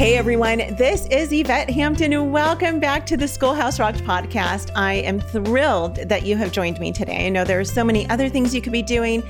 Hey 0.00 0.16
everyone, 0.16 0.62
this 0.76 1.04
is 1.08 1.30
Yvette 1.30 1.68
Hampton. 1.68 2.14
and 2.14 2.32
Welcome 2.32 2.80
back 2.80 3.04
to 3.04 3.18
the 3.18 3.28
Schoolhouse 3.28 3.78
Rocked 3.78 4.02
podcast. 4.02 4.70
I 4.74 4.94
am 4.94 5.20
thrilled 5.20 5.96
that 5.96 6.24
you 6.24 6.38
have 6.38 6.52
joined 6.52 6.80
me 6.80 6.90
today. 6.90 7.26
I 7.26 7.28
know 7.28 7.44
there 7.44 7.60
are 7.60 7.66
so 7.66 7.84
many 7.84 8.08
other 8.08 8.30
things 8.30 8.54
you 8.54 8.62
could 8.62 8.72
be 8.72 8.80
doing, 8.80 9.22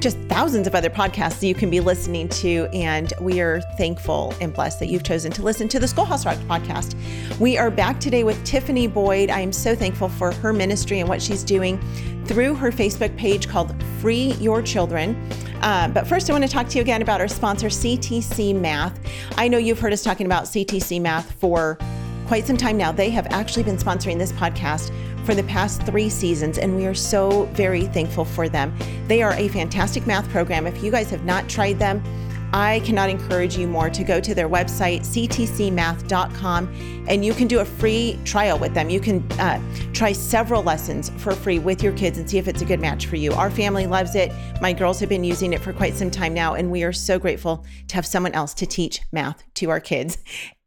just 0.00 0.18
thousands 0.28 0.66
of 0.66 0.74
other 0.74 0.90
podcasts 0.90 1.46
you 1.46 1.54
can 1.54 1.70
be 1.70 1.80
listening 1.80 2.28
to. 2.28 2.68
And 2.72 3.12
we 3.20 3.40
are 3.40 3.60
thankful 3.78 4.34
and 4.40 4.52
blessed 4.52 4.80
that 4.80 4.86
you've 4.86 5.02
chosen 5.02 5.32
to 5.32 5.42
listen 5.42 5.68
to 5.68 5.80
the 5.80 5.88
Schoolhouse 5.88 6.26
Rocked 6.26 6.46
podcast. 6.48 6.94
We 7.38 7.56
are 7.56 7.70
back 7.70 7.98
today 7.98 8.24
with 8.24 8.42
Tiffany 8.44 8.86
Boyd. 8.86 9.30
I 9.30 9.40
am 9.40 9.52
so 9.52 9.74
thankful 9.74 10.08
for 10.08 10.32
her 10.32 10.52
ministry 10.52 11.00
and 11.00 11.08
what 11.08 11.22
she's 11.22 11.42
doing 11.42 11.80
through 12.26 12.54
her 12.54 12.70
Facebook 12.70 13.16
page 13.16 13.48
called 13.48 13.74
Free 14.00 14.32
Your 14.34 14.60
Children. 14.60 15.16
Uh, 15.62 15.88
but 15.88 16.06
first, 16.06 16.28
I 16.28 16.32
want 16.32 16.44
to 16.44 16.50
talk 16.50 16.68
to 16.68 16.76
you 16.76 16.82
again 16.82 17.02
about 17.02 17.20
our 17.20 17.28
sponsor, 17.28 17.68
CTC 17.68 18.54
Math. 18.60 18.98
I 19.36 19.48
know 19.48 19.58
you've 19.58 19.80
heard 19.80 19.92
us 19.92 20.02
talking 20.02 20.26
about 20.26 20.44
CTC 20.44 21.00
Math 21.00 21.32
for 21.32 21.78
quite 22.26 22.46
some 22.46 22.56
time 22.56 22.76
now. 22.76 22.92
They 22.92 23.10
have 23.10 23.26
actually 23.30 23.62
been 23.62 23.76
sponsoring 23.76 24.18
this 24.18 24.32
podcast 24.32 24.92
for 25.26 25.34
the 25.34 25.42
past 25.42 25.82
three 25.82 26.08
seasons, 26.08 26.56
and 26.56 26.76
we 26.76 26.86
are 26.86 26.94
so 26.94 27.46
very 27.46 27.86
thankful 27.86 28.24
for 28.24 28.48
them. 28.48 28.74
They 29.08 29.22
are 29.22 29.32
a 29.32 29.48
fantastic 29.48 30.06
math 30.06 30.28
program. 30.30 30.66
If 30.66 30.82
you 30.82 30.92
guys 30.92 31.10
have 31.10 31.24
not 31.24 31.48
tried 31.48 31.80
them, 31.80 32.02
I 32.52 32.80
cannot 32.84 33.10
encourage 33.10 33.58
you 33.58 33.66
more 33.66 33.90
to 33.90 34.04
go 34.04 34.20
to 34.20 34.34
their 34.34 34.48
website, 34.48 35.00
ctcmath.com, 35.00 37.04
and 37.08 37.24
you 37.24 37.34
can 37.34 37.48
do 37.48 37.58
a 37.58 37.64
free 37.64 38.18
trial 38.24 38.58
with 38.58 38.72
them. 38.72 38.88
You 38.88 39.00
can 39.00 39.30
uh, 39.32 39.60
try 39.92 40.12
several 40.12 40.62
lessons 40.62 41.10
for 41.18 41.32
free 41.32 41.58
with 41.58 41.82
your 41.82 41.92
kids 41.94 42.18
and 42.18 42.30
see 42.30 42.38
if 42.38 42.46
it's 42.46 42.62
a 42.62 42.64
good 42.64 42.80
match 42.80 43.06
for 43.06 43.16
you. 43.16 43.32
Our 43.32 43.50
family 43.50 43.86
loves 43.86 44.14
it. 44.14 44.32
My 44.60 44.72
girls 44.72 45.00
have 45.00 45.08
been 45.08 45.24
using 45.24 45.52
it 45.52 45.60
for 45.60 45.72
quite 45.72 45.94
some 45.94 46.10
time 46.10 46.34
now, 46.34 46.54
and 46.54 46.70
we 46.70 46.84
are 46.84 46.92
so 46.92 47.18
grateful 47.18 47.64
to 47.88 47.96
have 47.96 48.06
someone 48.06 48.32
else 48.32 48.54
to 48.54 48.66
teach 48.66 49.00
math 49.10 49.42
to 49.54 49.70
our 49.70 49.80
kids 49.80 50.18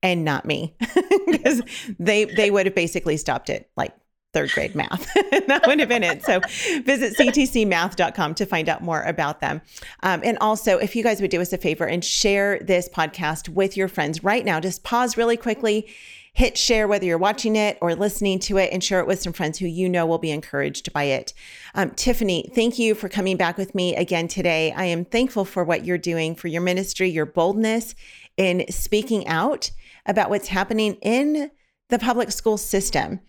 and 0.03 0.25
not 0.25 0.45
me 0.45 0.75
because 1.27 1.61
they 1.97 2.25
they 2.25 2.51
would 2.51 2.65
have 2.65 2.75
basically 2.75 3.17
stopped 3.17 3.49
it 3.49 3.69
like 3.75 3.93
third 4.33 4.51
grade 4.51 4.75
math. 4.75 5.11
that 5.47 5.63
would 5.65 5.79
have 5.79 5.89
been 5.89 6.03
it. 6.03 6.23
So 6.23 6.39
visit 6.83 7.17
ctcmath.com 7.17 8.35
to 8.35 8.45
find 8.45 8.69
out 8.69 8.83
more 8.83 9.01
about 9.03 9.41
them. 9.41 9.61
Um, 10.03 10.21
and 10.23 10.37
also, 10.39 10.77
if 10.77 10.95
you 10.95 11.03
guys 11.03 11.21
would 11.21 11.31
do 11.31 11.41
us 11.41 11.51
a 11.53 11.57
favor 11.57 11.85
and 11.85 12.03
share 12.03 12.59
this 12.59 12.87
podcast 12.89 13.49
with 13.49 13.75
your 13.75 13.87
friends 13.87 14.23
right 14.23 14.45
now, 14.45 14.59
just 14.59 14.83
pause 14.83 15.17
really 15.17 15.37
quickly, 15.37 15.87
hit 16.33 16.57
share 16.57 16.87
whether 16.87 17.05
you're 17.05 17.17
watching 17.17 17.55
it 17.55 17.77
or 17.81 17.95
listening 17.95 18.37
to 18.39 18.57
it, 18.57 18.71
and 18.71 18.83
share 18.83 18.99
it 18.99 19.07
with 19.07 19.19
some 19.19 19.33
friends 19.33 19.57
who 19.57 19.65
you 19.65 19.89
know 19.89 20.05
will 20.05 20.19
be 20.19 20.31
encouraged 20.31 20.93
by 20.93 21.05
it. 21.05 21.33
Um, 21.73 21.91
Tiffany, 21.91 22.51
thank 22.53 22.77
you 22.77 22.93
for 22.93 23.09
coming 23.09 23.35
back 23.35 23.57
with 23.57 23.73
me 23.73 23.95
again 23.95 24.27
today. 24.27 24.71
I 24.73 24.85
am 24.85 25.05
thankful 25.05 25.43
for 25.43 25.63
what 25.63 25.85
you're 25.85 25.97
doing 25.97 26.35
for 26.35 26.47
your 26.47 26.61
ministry, 26.61 27.09
your 27.09 27.25
boldness 27.25 27.95
in 28.37 28.65
speaking 28.69 29.27
out 29.27 29.71
about 30.05 30.29
what's 30.29 30.47
happening 30.47 30.95
in 31.01 31.49
the 31.89 31.99
public 31.99 32.31
school 32.31 32.57
system 32.57 33.19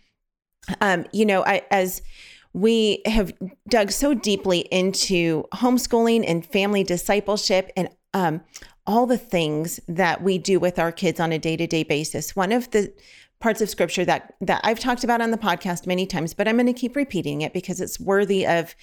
um, 0.80 1.06
you 1.12 1.25
know, 1.27 1.44
I, 1.44 1.62
as 1.70 2.03
we 2.53 3.03
have 3.06 3.33
dug 3.69 3.91
so 3.91 4.14
deeply 4.14 4.61
into 4.70 5.44
homeschooling 5.55 6.25
and 6.27 6.44
family 6.44 6.83
discipleship 6.83 7.70
and 7.77 7.89
um, 8.12 8.41
all 8.86 9.06
the 9.06 9.19
things 9.19 9.78
that 9.86 10.22
we 10.22 10.36
do 10.39 10.58
with 10.58 10.78
our 10.78 10.91
kids 10.91 11.20
on 11.20 11.33
a 11.33 11.39
day-to-day 11.39 11.84
basis. 11.84 12.34
One 12.34 12.50
of 12.50 12.70
the 12.72 12.92
parts 13.39 13.61
of 13.61 13.70
scripture 13.70 14.05
that 14.05 14.34
that 14.41 14.61
I've 14.64 14.80
talked 14.80 15.05
about 15.05 15.20
on 15.20 15.30
the 15.30 15.39
podcast 15.39 15.86
many 15.86 16.06
times, 16.06 16.34
but 16.34 16.48
I'm 16.48 16.56
going 16.56 16.67
to 16.67 16.72
keep 16.72 16.97
repeating 16.97 17.41
it 17.41 17.52
because 17.52 17.80
it's 17.80 18.00
worthy 18.00 18.47
of 18.47 18.74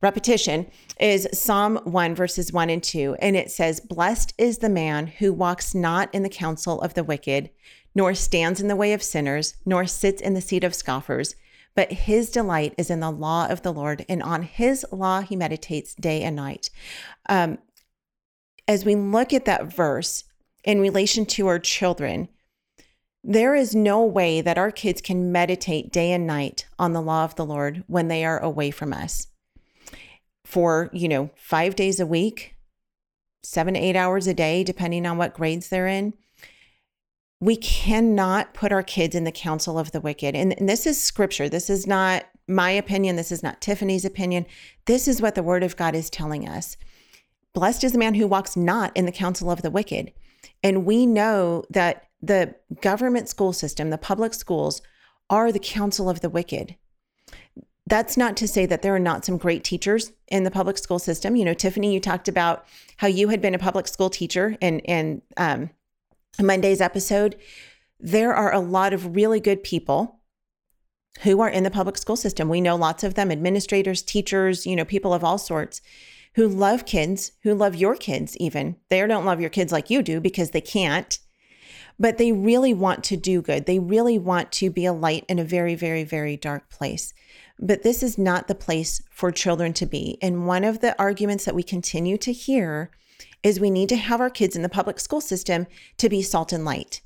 repetition 0.00 0.70
is 1.00 1.28
Psalm 1.32 1.80
1 1.84 2.14
verses 2.14 2.52
1 2.52 2.70
and 2.70 2.82
2 2.82 3.16
and 3.20 3.34
it 3.34 3.50
says 3.50 3.80
blessed 3.80 4.32
is 4.38 4.58
the 4.58 4.68
man 4.68 5.08
who 5.08 5.32
walks 5.32 5.74
not 5.74 6.12
in 6.14 6.22
the 6.22 6.28
counsel 6.28 6.80
of 6.82 6.94
the 6.94 7.02
wicked 7.02 7.50
nor 7.98 8.14
stands 8.14 8.60
in 8.60 8.68
the 8.68 8.76
way 8.76 8.92
of 8.92 9.02
sinners, 9.02 9.56
nor 9.66 9.84
sits 9.84 10.22
in 10.22 10.32
the 10.32 10.40
seat 10.40 10.62
of 10.62 10.72
scoffers. 10.72 11.34
But 11.74 11.90
his 11.90 12.30
delight 12.30 12.72
is 12.78 12.90
in 12.90 13.00
the 13.00 13.10
law 13.10 13.48
of 13.48 13.62
the 13.62 13.72
Lord, 13.72 14.06
and 14.08 14.22
on 14.22 14.44
his 14.44 14.86
law 14.92 15.20
he 15.20 15.34
meditates 15.34 15.96
day 15.96 16.22
and 16.22 16.36
night. 16.36 16.70
Um, 17.28 17.58
as 18.68 18.84
we 18.84 18.94
look 18.94 19.32
at 19.32 19.46
that 19.46 19.74
verse 19.74 20.22
in 20.62 20.80
relation 20.80 21.26
to 21.26 21.48
our 21.48 21.58
children, 21.58 22.28
there 23.24 23.56
is 23.56 23.74
no 23.74 24.04
way 24.04 24.40
that 24.42 24.58
our 24.58 24.70
kids 24.70 25.00
can 25.00 25.32
meditate 25.32 25.90
day 25.90 26.12
and 26.12 26.24
night 26.24 26.66
on 26.78 26.92
the 26.92 27.02
law 27.02 27.24
of 27.24 27.34
the 27.34 27.44
Lord 27.44 27.82
when 27.88 28.06
they 28.06 28.24
are 28.24 28.38
away 28.38 28.70
from 28.70 28.92
us 28.92 29.26
for, 30.44 30.88
you 30.92 31.08
know, 31.08 31.30
five 31.34 31.74
days 31.74 31.98
a 31.98 32.06
week, 32.06 32.54
seven 33.42 33.74
to 33.74 33.80
eight 33.80 33.96
hours 33.96 34.28
a 34.28 34.34
day, 34.34 34.62
depending 34.62 35.04
on 35.04 35.18
what 35.18 35.34
grades 35.34 35.68
they're 35.68 35.88
in 35.88 36.14
we 37.40 37.56
cannot 37.56 38.52
put 38.52 38.72
our 38.72 38.82
kids 38.82 39.14
in 39.14 39.24
the 39.24 39.32
counsel 39.32 39.78
of 39.78 39.92
the 39.92 40.00
wicked. 40.00 40.34
And, 40.34 40.58
and, 40.58 40.68
this 40.68 40.86
is 40.86 41.00
scripture. 41.00 41.48
This 41.48 41.70
is 41.70 41.86
not 41.86 42.24
my 42.48 42.70
opinion. 42.70 43.16
This 43.16 43.30
is 43.30 43.42
not 43.42 43.60
Tiffany's 43.60 44.04
opinion. 44.04 44.46
This 44.86 45.06
is 45.06 45.22
what 45.22 45.34
the 45.34 45.42
word 45.42 45.62
of 45.62 45.76
God 45.76 45.94
is 45.94 46.10
telling 46.10 46.48
us. 46.48 46.76
Blessed 47.54 47.84
is 47.84 47.92
the 47.92 47.98
man 47.98 48.14
who 48.14 48.26
walks 48.26 48.56
not 48.56 48.96
in 48.96 49.06
the 49.06 49.12
counsel 49.12 49.50
of 49.50 49.62
the 49.62 49.70
wicked. 49.70 50.12
And 50.62 50.84
we 50.84 51.06
know 51.06 51.64
that 51.70 52.08
the 52.20 52.54
government 52.80 53.28
school 53.28 53.52
system, 53.52 53.90
the 53.90 53.98
public 53.98 54.34
schools, 54.34 54.82
are 55.30 55.52
the 55.52 55.58
counsel 55.58 56.08
of 56.08 56.20
the 56.20 56.30
wicked. 56.30 56.76
That's 57.86 58.16
not 58.16 58.36
to 58.38 58.48
say 58.48 58.66
that 58.66 58.82
there 58.82 58.94
are 58.94 59.00
not 59.00 59.24
some 59.24 59.38
great 59.38 59.64
teachers 59.64 60.12
in 60.26 60.42
the 60.42 60.50
public 60.50 60.76
school 60.76 60.98
system. 60.98 61.36
You 61.36 61.44
know, 61.44 61.54
Tiffany, 61.54 61.94
you 61.94 62.00
talked 62.00 62.28
about 62.28 62.66
how 62.98 63.06
you 63.06 63.28
had 63.28 63.40
been 63.40 63.54
a 63.54 63.58
public 63.58 63.86
school 63.88 64.10
teacher 64.10 64.56
and 64.60 64.82
and 64.84 65.22
um, 65.36 65.70
Monday's 66.40 66.80
episode, 66.80 67.36
there 67.98 68.34
are 68.34 68.52
a 68.52 68.60
lot 68.60 68.92
of 68.92 69.16
really 69.16 69.40
good 69.40 69.62
people 69.62 70.20
who 71.22 71.40
are 71.40 71.48
in 71.48 71.64
the 71.64 71.70
public 71.70 71.98
school 71.98 72.16
system. 72.16 72.48
We 72.48 72.60
know 72.60 72.76
lots 72.76 73.02
of 73.02 73.14
them 73.14 73.32
administrators, 73.32 74.02
teachers, 74.02 74.66
you 74.66 74.76
know, 74.76 74.84
people 74.84 75.12
of 75.12 75.24
all 75.24 75.38
sorts 75.38 75.80
who 76.34 76.46
love 76.46 76.86
kids, 76.86 77.32
who 77.42 77.54
love 77.54 77.74
your 77.74 77.96
kids, 77.96 78.36
even. 78.36 78.76
They 78.88 79.04
don't 79.06 79.24
love 79.24 79.40
your 79.40 79.50
kids 79.50 79.72
like 79.72 79.90
you 79.90 80.02
do 80.02 80.20
because 80.20 80.50
they 80.50 80.60
can't, 80.60 81.18
but 81.98 82.18
they 82.18 82.30
really 82.30 82.72
want 82.72 83.02
to 83.04 83.16
do 83.16 83.42
good. 83.42 83.66
They 83.66 83.80
really 83.80 84.18
want 84.18 84.52
to 84.52 84.70
be 84.70 84.84
a 84.84 84.92
light 84.92 85.24
in 85.28 85.40
a 85.40 85.44
very, 85.44 85.74
very, 85.74 86.04
very 86.04 86.36
dark 86.36 86.70
place. 86.70 87.12
But 87.58 87.82
this 87.82 88.04
is 88.04 88.16
not 88.16 88.46
the 88.46 88.54
place 88.54 89.02
for 89.10 89.32
children 89.32 89.72
to 89.74 89.86
be. 89.86 90.18
And 90.22 90.46
one 90.46 90.62
of 90.62 90.80
the 90.80 90.96
arguments 91.00 91.44
that 91.44 91.56
we 91.56 91.64
continue 91.64 92.16
to 92.18 92.32
hear 92.32 92.92
is 93.42 93.60
we 93.60 93.70
need 93.70 93.88
to 93.88 93.96
have 93.96 94.20
our 94.20 94.30
kids 94.30 94.56
in 94.56 94.62
the 94.62 94.68
public 94.68 94.98
school 95.00 95.20
system 95.20 95.66
to 95.96 96.08
be 96.08 96.22
salt 96.22 96.52
and 96.52 96.64
light. 96.64 97.00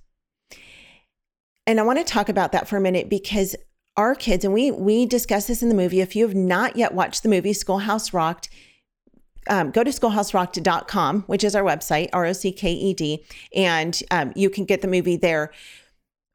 And 1.66 1.78
I 1.78 1.82
want 1.84 1.98
to 1.98 2.04
talk 2.04 2.28
about 2.28 2.52
that 2.52 2.66
for 2.66 2.76
a 2.76 2.80
minute 2.80 3.08
because 3.08 3.54
our 3.96 4.14
kids, 4.14 4.44
and 4.44 4.54
we 4.54 4.70
we 4.70 5.06
discuss 5.06 5.46
this 5.46 5.62
in 5.62 5.68
the 5.68 5.74
movie. 5.74 6.00
If 6.00 6.16
you 6.16 6.26
have 6.26 6.34
not 6.34 6.76
yet 6.76 6.94
watched 6.94 7.22
the 7.22 7.28
movie 7.28 7.52
Schoolhouse 7.52 8.12
Rocked, 8.12 8.48
um, 9.48 9.70
go 9.70 9.84
to 9.84 9.90
schoolhouserocked.com, 9.90 11.22
which 11.22 11.44
is 11.44 11.54
our 11.54 11.62
website, 11.62 12.08
R 12.12 12.26
O 12.26 12.32
C 12.32 12.52
K 12.52 12.72
E 12.72 12.94
D, 12.94 13.24
and 13.54 14.02
um, 14.10 14.32
you 14.34 14.48
can 14.50 14.64
get 14.64 14.82
the 14.82 14.88
movie 14.88 15.16
there. 15.16 15.52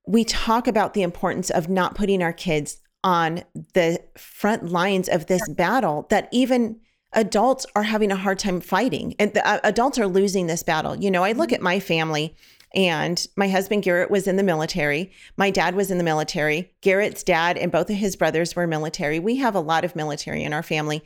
We 0.05 0.23
talk 0.23 0.67
about 0.67 0.93
the 0.93 1.01
importance 1.01 1.49
of 1.49 1.67
not 1.67 1.95
putting 1.95 2.21
our 2.21 2.33
kids 2.33 2.77
on 3.03 3.43
the 3.73 3.99
front 4.17 4.69
lines 4.69 5.09
of 5.09 5.25
this 5.27 5.47
battle 5.49 6.07
that 6.09 6.29
even 6.31 6.79
adults 7.13 7.65
are 7.75 7.83
having 7.83 8.11
a 8.11 8.15
hard 8.15 8.39
time 8.39 8.59
fighting 8.59 9.15
and 9.19 9.33
the, 9.33 9.47
uh, 9.47 9.59
adults 9.63 9.97
are 9.97 10.07
losing 10.07 10.47
this 10.47 10.63
battle. 10.63 10.95
You 10.95 11.11
know, 11.11 11.23
I 11.23 11.31
look 11.31 11.51
at 11.51 11.61
my 11.61 11.79
family 11.79 12.35
and 12.75 13.25
my 13.35 13.47
husband 13.47 13.83
Garrett 13.83 14.11
was 14.11 14.27
in 14.27 14.35
the 14.35 14.43
military. 14.43 15.11
My 15.37 15.49
dad 15.49 15.75
was 15.75 15.89
in 15.89 15.97
the 15.97 16.03
military. 16.03 16.73
Garrett's 16.81 17.23
dad 17.23 17.57
and 17.57 17.71
both 17.71 17.89
of 17.89 17.95
his 17.95 18.15
brothers 18.15 18.55
were 18.55 18.67
military. 18.67 19.19
We 19.19 19.37
have 19.37 19.55
a 19.55 19.61
lot 19.61 19.85
of 19.85 19.95
military 19.95 20.43
in 20.43 20.53
our 20.53 20.63
family. 20.63 21.03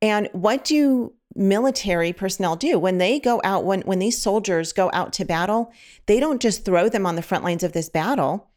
And 0.00 0.28
what 0.32 0.64
do 0.64 1.14
military 1.34 2.12
personnel 2.12 2.56
do 2.56 2.78
when 2.78 2.98
they 2.98 3.20
go 3.20 3.40
out 3.44 3.64
when 3.64 3.82
when 3.82 3.98
these 3.98 4.20
soldiers 4.20 4.72
go 4.72 4.90
out 4.92 5.12
to 5.14 5.24
battle, 5.24 5.72
they 6.06 6.18
don't 6.18 6.40
just 6.40 6.64
throw 6.64 6.88
them 6.88 7.06
on 7.06 7.16
the 7.16 7.22
front 7.22 7.44
lines 7.44 7.62
of 7.62 7.72
this 7.72 7.88
battle. 7.88 8.48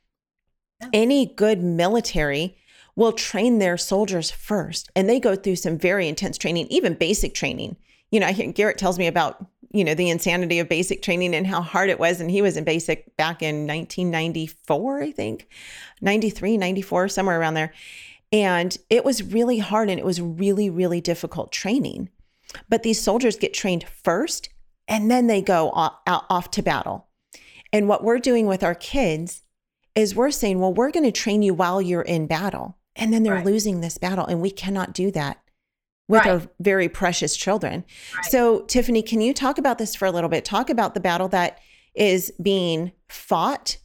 Any 0.91 1.25
good 1.25 1.61
military 1.61 2.57
will 2.95 3.11
train 3.11 3.59
their 3.59 3.77
soldiers 3.77 4.29
first 4.29 4.89
and 4.95 5.09
they 5.09 5.19
go 5.19 5.35
through 5.35 5.55
some 5.55 5.77
very 5.77 6.07
intense 6.07 6.37
training, 6.37 6.67
even 6.67 6.93
basic 6.93 7.33
training. 7.33 7.75
You 8.11 8.19
know, 8.19 8.27
I 8.27 8.31
hear 8.31 8.51
Garrett 8.51 8.77
tells 8.77 8.99
me 8.99 9.07
about, 9.07 9.45
you 9.71 9.83
know, 9.83 9.95
the 9.95 10.09
insanity 10.09 10.59
of 10.59 10.69
basic 10.69 11.01
training 11.01 11.33
and 11.33 11.47
how 11.47 11.61
hard 11.61 11.89
it 11.89 11.99
was. 11.99 12.21
And 12.21 12.29
he 12.29 12.41
was 12.41 12.57
in 12.57 12.63
basic 12.63 13.15
back 13.17 13.41
in 13.41 13.65
1994, 13.65 15.01
I 15.01 15.11
think, 15.11 15.47
93, 16.01 16.57
94, 16.57 17.07
somewhere 17.07 17.39
around 17.39 17.55
there. 17.55 17.73
And 18.31 18.77
it 18.89 19.03
was 19.03 19.23
really 19.23 19.59
hard 19.59 19.89
and 19.89 19.99
it 19.99 20.05
was 20.05 20.21
really, 20.21 20.69
really 20.69 21.01
difficult 21.01 21.51
training. 21.51 22.09
But 22.69 22.83
these 22.83 23.01
soldiers 23.01 23.35
get 23.35 23.53
trained 23.53 23.85
first 24.03 24.49
and 24.87 25.09
then 25.09 25.27
they 25.27 25.41
go 25.41 25.71
off, 25.71 25.93
off 26.05 26.51
to 26.51 26.61
battle. 26.61 27.07
And 27.71 27.87
what 27.87 28.03
we're 28.03 28.19
doing 28.19 28.45
with 28.45 28.63
our 28.63 28.75
kids 28.75 29.41
is 29.95 30.15
we're 30.15 30.31
saying, 30.31 30.59
well, 30.59 30.73
we're 30.73 30.91
going 30.91 31.05
to 31.05 31.11
train 31.11 31.41
you 31.41 31.53
while 31.53 31.81
you're 31.81 32.01
in 32.01 32.27
battle. 32.27 32.77
And 32.95 33.13
then 33.13 33.23
they're 33.23 33.35
right. 33.35 33.45
losing 33.45 33.81
this 33.81 33.97
battle. 33.97 34.25
And 34.25 34.41
we 34.41 34.51
cannot 34.51 34.93
do 34.93 35.11
that 35.11 35.39
with 36.07 36.25
right. 36.25 36.29
our 36.29 36.41
very 36.59 36.89
precious 36.89 37.35
children. 37.35 37.85
Right. 38.15 38.25
So, 38.25 38.61
Tiffany, 38.61 39.01
can 39.01 39.21
you 39.21 39.33
talk 39.33 39.57
about 39.57 39.77
this 39.77 39.95
for 39.95 40.05
a 40.05 40.11
little 40.11 40.29
bit? 40.29 40.45
Talk 40.45 40.69
about 40.69 40.93
the 40.93 40.99
battle 40.99 41.27
that 41.29 41.59
is 41.95 42.31
being 42.41 42.91
fought 43.07 43.77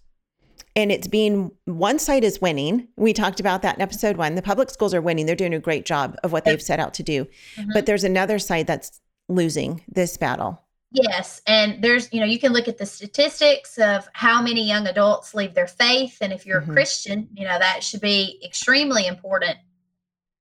and 0.79 0.93
it's 0.93 1.09
being 1.09 1.51
one 1.65 1.99
side 1.99 2.23
is 2.23 2.41
winning. 2.41 2.87
We 2.97 3.13
talked 3.13 3.41
about 3.41 3.63
that 3.63 3.75
in 3.75 3.83
episode 3.83 4.17
one. 4.17 4.37
The 4.37 4.43
public 4.43 4.71
schools 4.71 4.95
are 4.95 5.01
winning. 5.01 5.27
They're 5.27 5.35
doing 5.35 5.53
a 5.53 5.59
great 5.59 5.85
job 5.85 6.17
of 6.23 6.31
what 6.31 6.45
they've 6.45 6.63
set 6.63 6.79
out 6.79 6.95
to 6.95 7.03
do. 7.03 7.27
Mm-hmm. 7.57 7.71
But 7.75 7.87
there's 7.87 8.05
another 8.05 8.39
side 8.39 8.69
that's 8.69 9.01
losing 9.29 9.83
this 9.89 10.17
battle. 10.17 10.63
Yes. 10.91 11.43
And 11.47 11.83
there's, 11.83 12.13
you 12.13 12.21
know, 12.21 12.27
you 12.27 12.39
can 12.39 12.53
look 12.53 12.67
at 12.67 12.79
the 12.79 12.87
statistics 12.87 13.79
of 13.79 14.09
how 14.15 14.41
many 14.41 14.67
young 14.67 14.87
adults 14.87 15.35
leave 15.35 15.55
their 15.55 15.67
faith. 15.67 16.19
And 16.21 16.33
if 16.33 16.47
you're 16.47 16.63
mm-hmm. 16.63 16.71
a 16.71 16.75
Christian, 16.75 17.29
you 17.35 17.45
know, 17.45 17.59
that 17.59 17.85
should 17.85 18.01
be 18.01 18.41
extremely 18.45 19.07
important 19.07 19.59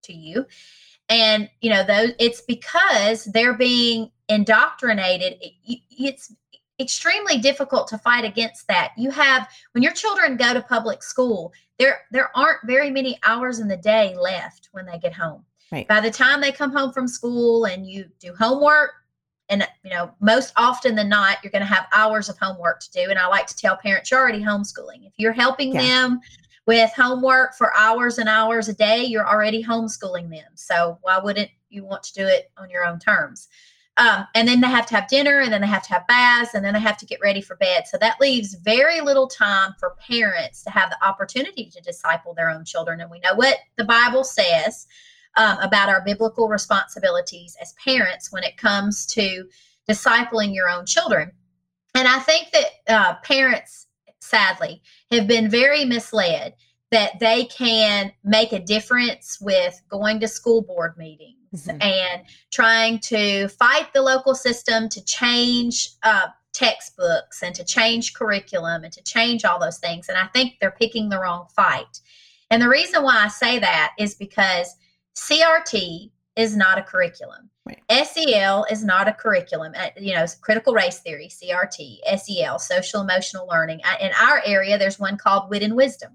to 0.03 0.13
you. 0.13 0.45
And, 1.09 1.49
you 1.61 1.69
know, 1.69 1.83
those 1.83 2.11
it's 2.19 2.41
because 2.41 3.25
they're 3.25 3.57
being 3.57 4.11
indoctrinated. 4.29 5.37
It's 5.65 6.33
extremely 6.79 7.39
difficult 7.39 7.87
to 7.89 7.97
fight 7.97 8.23
against 8.23 8.67
that. 8.67 8.91
You 8.97 9.11
have 9.11 9.47
when 9.73 9.83
your 9.83 9.93
children 9.93 10.37
go 10.37 10.53
to 10.53 10.61
public 10.61 11.03
school, 11.03 11.53
there 11.79 12.01
there 12.11 12.35
aren't 12.35 12.59
very 12.65 12.91
many 12.91 13.19
hours 13.23 13.59
in 13.59 13.67
the 13.67 13.77
day 13.77 14.15
left 14.15 14.69
when 14.71 14.85
they 14.85 14.97
get 14.97 15.13
home. 15.13 15.43
Right. 15.71 15.87
By 15.87 15.99
the 15.99 16.11
time 16.11 16.39
they 16.39 16.51
come 16.51 16.71
home 16.71 16.93
from 16.93 17.07
school 17.07 17.65
and 17.65 17.85
you 17.85 18.05
do 18.19 18.33
homework, 18.33 18.91
and 19.49 19.67
you 19.83 19.89
know 19.89 20.11
most 20.19 20.53
often 20.55 20.95
than 20.95 21.09
not 21.09 21.37
you're 21.43 21.51
going 21.51 21.61
to 21.61 21.65
have 21.65 21.87
hours 21.93 22.29
of 22.29 22.37
homework 22.37 22.79
to 22.79 22.91
do 22.91 23.09
and 23.09 23.19
i 23.19 23.27
like 23.27 23.47
to 23.47 23.55
tell 23.55 23.77
parents 23.77 24.11
you're 24.11 24.19
already 24.19 24.43
homeschooling 24.43 25.05
if 25.05 25.13
you're 25.17 25.33
helping 25.33 25.73
yeah. 25.73 25.81
them 25.81 26.21
with 26.65 26.91
homework 26.93 27.55
for 27.55 27.75
hours 27.77 28.17
and 28.17 28.29
hours 28.29 28.67
a 28.67 28.73
day 28.73 29.03
you're 29.03 29.27
already 29.27 29.63
homeschooling 29.63 30.29
them 30.29 30.51
so 30.55 30.97
why 31.01 31.19
wouldn't 31.19 31.49
you 31.69 31.83
want 31.83 32.03
to 32.03 32.13
do 32.13 32.25
it 32.25 32.51
on 32.57 32.69
your 32.69 32.85
own 32.85 32.99
terms 32.99 33.47
um, 33.97 34.27
and 34.35 34.47
then 34.47 34.61
they 34.61 34.67
have 34.67 34.85
to 34.87 34.95
have 34.95 35.07
dinner 35.07 35.39
and 35.39 35.51
then 35.51 35.61
they 35.61 35.67
have 35.67 35.81
to 35.83 35.93
have 35.93 36.05
baths 36.05 36.53
and 36.53 36.63
then 36.63 36.75
they 36.75 36.79
have 36.79 36.97
to 36.97 37.05
get 37.05 37.19
ready 37.19 37.41
for 37.41 37.55
bed. 37.55 37.87
So 37.87 37.97
that 37.97 38.21
leaves 38.21 38.53
very 38.53 39.01
little 39.01 39.27
time 39.27 39.73
for 39.79 39.95
parents 39.99 40.61
to 40.63 40.69
have 40.69 40.91
the 40.91 41.03
opportunity 41.03 41.71
to 41.71 41.81
disciple 41.81 42.35
their 42.35 42.51
own 42.51 42.63
children. 42.63 43.01
And 43.01 43.09
we 43.09 43.19
know 43.21 43.33
what 43.33 43.57
the 43.75 43.85
Bible 43.85 44.23
says 44.23 44.85
um, 45.35 45.57
about 45.59 45.89
our 45.89 46.01
biblical 46.01 46.47
responsibilities 46.47 47.55
as 47.61 47.73
parents 47.83 48.31
when 48.31 48.43
it 48.43 48.57
comes 48.57 49.05
to 49.07 49.45
discipling 49.89 50.53
your 50.53 50.69
own 50.69 50.85
children. 50.85 51.31
And 51.95 52.07
I 52.07 52.19
think 52.19 52.51
that 52.51 52.65
uh, 52.87 53.13
parents, 53.23 53.87
sadly, 54.19 54.81
have 55.11 55.27
been 55.27 55.49
very 55.49 55.85
misled 55.85 56.55
that 56.91 57.19
they 57.19 57.45
can 57.45 58.11
make 58.23 58.53
a 58.53 58.59
difference 58.59 59.39
with 59.41 59.81
going 59.89 60.19
to 60.21 60.27
school 60.27 60.61
board 60.61 60.97
meetings 60.97 61.67
mm-hmm. 61.67 61.81
and 61.81 62.23
trying 62.51 62.99
to 62.99 63.47
fight 63.49 63.93
the 63.93 64.01
local 64.01 64.35
system 64.35 64.87
to 64.89 65.03
change 65.03 65.89
uh, 66.03 66.27
textbooks 66.53 67.43
and 67.43 67.53
to 67.55 67.63
change 67.63 68.13
curriculum 68.13 68.83
and 68.83 68.93
to 68.93 69.03
change 69.03 69.45
all 69.45 69.59
those 69.59 69.79
things. 69.79 70.09
And 70.09 70.17
I 70.17 70.27
think 70.27 70.55
they're 70.59 70.71
picking 70.71 71.09
the 71.09 71.19
wrong 71.19 71.47
fight. 71.55 72.01
And 72.49 72.61
the 72.61 72.69
reason 72.69 73.03
why 73.03 73.17
I 73.17 73.27
say 73.27 73.59
that 73.59 73.93
is 73.99 74.15
because 74.15 74.73
CRT 75.17 76.11
is 76.35 76.55
not 76.55 76.77
a 76.77 76.83
curriculum. 76.83 77.49
Right. 77.65 78.07
SEL 78.07 78.65
is 78.69 78.83
not 78.83 79.07
a 79.07 79.13
curriculum. 79.13 79.73
Uh, 79.75 79.89
you 79.97 80.13
know, 80.13 80.25
critical 80.41 80.73
race 80.73 80.99
theory, 80.99 81.27
CRT, 81.27 81.97
SEL, 82.17 82.59
social 82.59 83.01
emotional 83.01 83.47
learning. 83.47 83.81
In 83.99 84.11
our 84.21 84.41
area, 84.45 84.77
there's 84.77 84.99
one 84.99 85.17
called 85.17 85.49
Wit 85.49 85.63
and 85.63 85.75
Wisdom. 85.75 86.11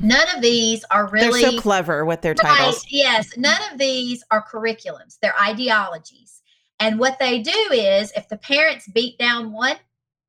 None 0.00 0.28
of 0.36 0.42
these 0.42 0.84
are 0.90 1.08
really 1.08 1.42
They're 1.42 1.52
so 1.52 1.60
clever 1.60 2.04
with 2.04 2.20
their 2.20 2.34
titles. 2.34 2.76
Right, 2.76 2.84
yes, 2.90 3.36
none 3.36 3.60
of 3.72 3.78
these 3.78 4.22
are 4.30 4.46
curriculums. 4.46 5.18
They're 5.20 5.40
ideologies. 5.40 6.42
And 6.78 6.98
what 6.98 7.18
they 7.18 7.40
do 7.40 7.66
is 7.72 8.12
if 8.14 8.28
the 8.28 8.36
parents 8.36 8.86
beat 8.92 9.18
down 9.18 9.52
one, 9.52 9.76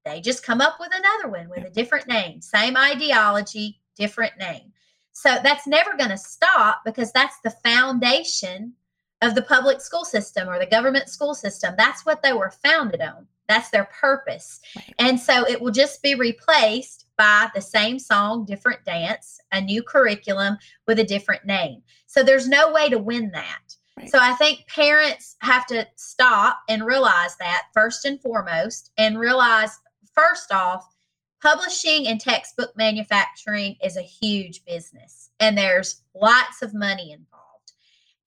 they 0.05 0.21
just 0.21 0.43
come 0.43 0.61
up 0.61 0.77
with 0.79 0.89
another 0.95 1.27
one 1.27 1.49
with 1.49 1.65
a 1.65 1.69
different 1.69 2.07
name. 2.07 2.41
Same 2.41 2.77
ideology, 2.77 3.81
different 3.95 4.37
name. 4.39 4.71
So 5.11 5.37
that's 5.43 5.67
never 5.67 5.97
going 5.97 6.11
to 6.11 6.17
stop 6.17 6.81
because 6.85 7.11
that's 7.11 7.39
the 7.43 7.51
foundation 7.63 8.73
of 9.21 9.35
the 9.35 9.41
public 9.41 9.81
school 9.81 10.05
system 10.05 10.47
or 10.47 10.59
the 10.59 10.65
government 10.65 11.09
school 11.09 11.35
system. 11.35 11.73
That's 11.77 12.05
what 12.05 12.21
they 12.23 12.33
were 12.33 12.51
founded 12.63 13.01
on. 13.01 13.27
That's 13.49 13.69
their 13.69 13.89
purpose. 13.99 14.61
Right. 14.75 14.93
And 14.99 15.19
so 15.19 15.45
it 15.45 15.59
will 15.59 15.71
just 15.71 16.01
be 16.03 16.15
replaced 16.15 17.05
by 17.17 17.49
the 17.53 17.61
same 17.61 17.99
song, 17.99 18.45
different 18.45 18.85
dance, 18.85 19.41
a 19.51 19.59
new 19.59 19.83
curriculum 19.83 20.57
with 20.87 20.99
a 20.99 21.03
different 21.03 21.45
name. 21.45 21.81
So 22.05 22.23
there's 22.23 22.47
no 22.47 22.71
way 22.71 22.89
to 22.89 22.99
win 22.99 23.31
that. 23.31 23.75
Right. 23.97 24.09
So 24.09 24.19
I 24.21 24.33
think 24.33 24.65
parents 24.67 25.35
have 25.41 25.65
to 25.67 25.85
stop 25.95 26.59
and 26.69 26.85
realize 26.85 27.35
that 27.37 27.63
first 27.73 28.05
and 28.05 28.21
foremost, 28.21 28.91
and 28.97 29.19
realize 29.19 29.77
first 30.13 30.53
off, 30.53 30.95
publishing 31.41 32.07
and 32.07 32.19
textbook 32.19 32.75
manufacturing 32.75 33.75
is 33.83 33.97
a 33.97 34.01
huge 34.01 34.63
business 34.65 35.29
and 35.39 35.57
there's 35.57 36.01
lots 36.13 36.61
of 36.61 36.73
money 36.73 37.11
involved. 37.11 37.73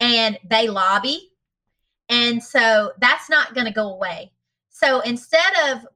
And 0.01 0.39
they 0.49 0.69
lobby. 0.69 1.31
And 2.09 2.43
so 2.43 2.93
that's 3.01 3.31
not 3.31 3.55
going 3.55 3.67
to 3.67 3.73
go 3.73 3.93
away. 3.93 4.33
So 4.71 5.01
instead 5.01 5.53
of 5.71 5.87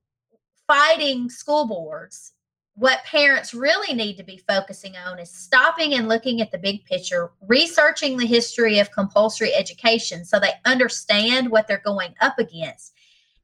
fighting 0.66 1.28
school 1.28 1.66
boards 1.66 2.32
what 2.76 3.02
parents 3.04 3.54
really 3.54 3.94
need 3.94 4.18
to 4.18 4.22
be 4.22 4.36
focusing 4.46 4.94
on 4.96 5.18
is 5.18 5.30
stopping 5.30 5.94
and 5.94 6.08
looking 6.08 6.42
at 6.42 6.52
the 6.52 6.58
big 6.58 6.84
picture, 6.84 7.30
researching 7.48 8.18
the 8.18 8.26
history 8.26 8.78
of 8.78 8.92
compulsory 8.92 9.54
education 9.54 10.26
so 10.26 10.38
they 10.38 10.52
understand 10.66 11.50
what 11.50 11.66
they're 11.66 11.82
going 11.84 12.14
up 12.20 12.38
against. 12.38 12.92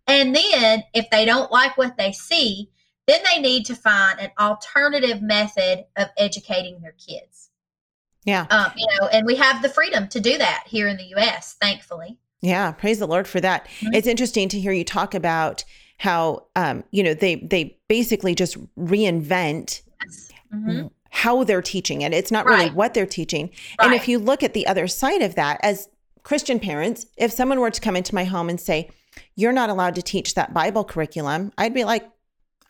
And 0.07 0.37
then, 0.37 0.85
if 0.93 1.09
they 1.11 1.25
don't 1.25 1.51
like 1.51 1.79
what 1.79 1.97
they 1.97 2.13
see, 2.13 2.69
then 3.07 3.21
they 3.31 3.41
need 3.41 3.67
to 3.67 3.75
find 3.75 4.21
an 4.21 4.31
alternative 4.39 5.23
method 5.23 5.85
of 5.97 6.09
educating 6.17 6.81
their 6.81 6.93
kids. 6.93 7.51
Yeah. 8.25 8.47
Um, 8.51 8.73
you 8.77 8.87
know, 8.87 9.09
and 9.09 9.27
we 9.27 9.35
have 9.37 9.63
the 9.63 9.69
freedom 9.69 10.09
to 10.09 10.21
do 10.21 10.39
that 10.39 10.65
here 10.67 10.87
in 10.87 10.97
the 10.97 11.15
US, 11.17 11.55
thankfully. 11.61 12.19
Yeah, 12.41 12.73
praise 12.73 12.99
the 12.99 13.07
Lord 13.07 13.27
for 13.27 13.41
that. 13.41 13.67
Mm-hmm. 13.67 13.95
It's 13.95 14.07
interesting 14.07 14.49
to 14.51 14.61
hear 14.61 14.73
you 14.73 14.85
talk 14.85 15.15
about 15.15 15.65
how 15.99 16.47
um, 16.57 16.83
you 16.91 17.03
know 17.03 17.15
they 17.15 17.37
they 17.37 17.79
basically 17.89 18.35
just 18.35 18.59
reinvent 18.77 19.83
mm-hmm. 20.53 20.89
how 21.11 21.45
they're 21.45 21.63
teaching 21.63 22.03
it. 22.03 22.13
It's 22.13 22.33
not 22.33 22.47
really 22.47 22.71
what 22.71 22.95
they're 22.95 23.07
teaching. 23.07 23.51
Right. 23.79 23.87
And 23.87 23.95
if 23.95 24.09
you 24.09 24.19
look 24.19 24.43
at 24.43 24.55
the 24.55 24.67
other 24.67 24.89
side 24.89 25.23
of 25.23 25.37
that, 25.37 25.61
as 25.63 25.89
Christian 26.25 26.59
parents, 26.59 27.07
if 27.17 27.31
someone 27.33 27.61
were 27.61 27.71
to 27.71 27.81
come 27.81 27.95
into 27.95 28.15
my 28.15 28.25
home 28.25 28.49
and 28.49 28.61
say, 28.61 28.91
"You're 29.37 29.53
not 29.53 29.71
allowed 29.71 29.95
to 29.95 30.03
teach 30.03 30.35
that 30.35 30.53
Bible 30.53 30.83
curriculum," 30.83 31.53
I'd 31.57 31.75
be 31.75 31.85
like, 31.85 32.09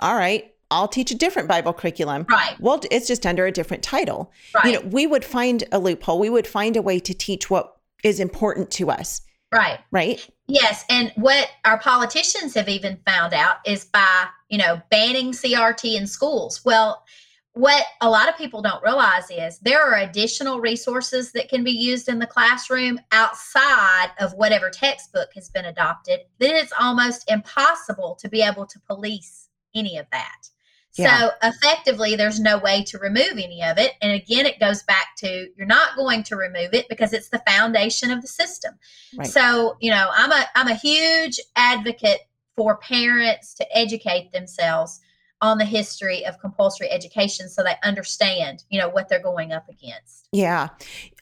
"All 0.02 0.16
right, 0.16 0.52
I'll 0.72 0.88
teach 0.88 1.10
a 1.10 1.14
different 1.14 1.48
Bible 1.48 1.72
curriculum. 1.72 2.26
Right. 2.28 2.58
Well, 2.58 2.80
it's 2.90 3.06
just 3.06 3.26
under 3.26 3.46
a 3.46 3.52
different 3.52 3.82
title. 3.82 4.32
Right. 4.54 4.64
You 4.64 4.72
know, 4.72 4.80
we 4.88 5.06
would 5.06 5.24
find 5.24 5.62
a 5.70 5.78
loophole. 5.78 6.18
We 6.18 6.30
would 6.30 6.46
find 6.46 6.76
a 6.76 6.82
way 6.82 6.98
to 6.98 7.14
teach 7.14 7.50
what 7.50 7.76
is 8.02 8.18
important 8.18 8.70
to 8.72 8.90
us. 8.90 9.20
Right. 9.52 9.80
Right. 9.90 10.26
Yes. 10.48 10.84
And 10.88 11.12
what 11.16 11.50
our 11.66 11.78
politicians 11.78 12.54
have 12.54 12.70
even 12.70 12.98
found 13.06 13.34
out 13.34 13.56
is 13.66 13.84
by, 13.84 14.26
you 14.48 14.56
know, 14.56 14.80
banning 14.90 15.32
CRT 15.32 15.94
in 15.94 16.06
schools. 16.06 16.64
Well, 16.64 17.04
what 17.52 17.84
a 18.00 18.08
lot 18.08 18.30
of 18.30 18.38
people 18.38 18.62
don't 18.62 18.82
realize 18.82 19.30
is 19.30 19.58
there 19.58 19.82
are 19.82 19.98
additional 19.98 20.58
resources 20.58 21.32
that 21.32 21.50
can 21.50 21.62
be 21.62 21.70
used 21.70 22.08
in 22.08 22.18
the 22.18 22.26
classroom 22.26 22.98
outside 23.12 24.08
of 24.18 24.32
whatever 24.32 24.70
textbook 24.70 25.28
has 25.34 25.50
been 25.50 25.66
adopted. 25.66 26.20
Then 26.38 26.56
it's 26.56 26.72
almost 26.80 27.30
impossible 27.30 28.16
to 28.20 28.28
be 28.30 28.40
able 28.40 28.64
to 28.64 28.80
police 28.80 29.41
any 29.74 29.96
of 29.96 30.06
that. 30.12 30.48
Yeah. 30.96 31.18
So 31.18 31.30
effectively, 31.42 32.16
there's 32.16 32.38
no 32.38 32.58
way 32.58 32.84
to 32.84 32.98
remove 32.98 33.32
any 33.32 33.62
of 33.62 33.78
it. 33.78 33.92
And 34.02 34.12
again, 34.12 34.44
it 34.44 34.60
goes 34.60 34.82
back 34.82 35.16
to 35.18 35.48
you're 35.56 35.66
not 35.66 35.96
going 35.96 36.22
to 36.24 36.36
remove 36.36 36.74
it 36.74 36.86
because 36.88 37.14
it's 37.14 37.30
the 37.30 37.42
foundation 37.46 38.10
of 38.10 38.20
the 38.20 38.28
system. 38.28 38.74
Right. 39.16 39.26
So, 39.26 39.76
you 39.80 39.90
know, 39.90 40.10
I'm 40.12 40.30
a 40.30 40.44
I'm 40.54 40.68
a 40.68 40.74
huge 40.74 41.40
advocate 41.56 42.20
for 42.56 42.76
parents 42.76 43.54
to 43.54 43.76
educate 43.76 44.32
themselves 44.32 45.00
on 45.42 45.58
the 45.58 45.64
history 45.64 46.24
of 46.24 46.38
compulsory 46.38 46.88
education 46.88 47.48
so 47.48 47.64
they 47.64 47.74
understand 47.82 48.62
you 48.70 48.78
know 48.78 48.88
what 48.88 49.08
they're 49.08 49.22
going 49.22 49.52
up 49.52 49.68
against 49.68 50.28
yeah 50.30 50.68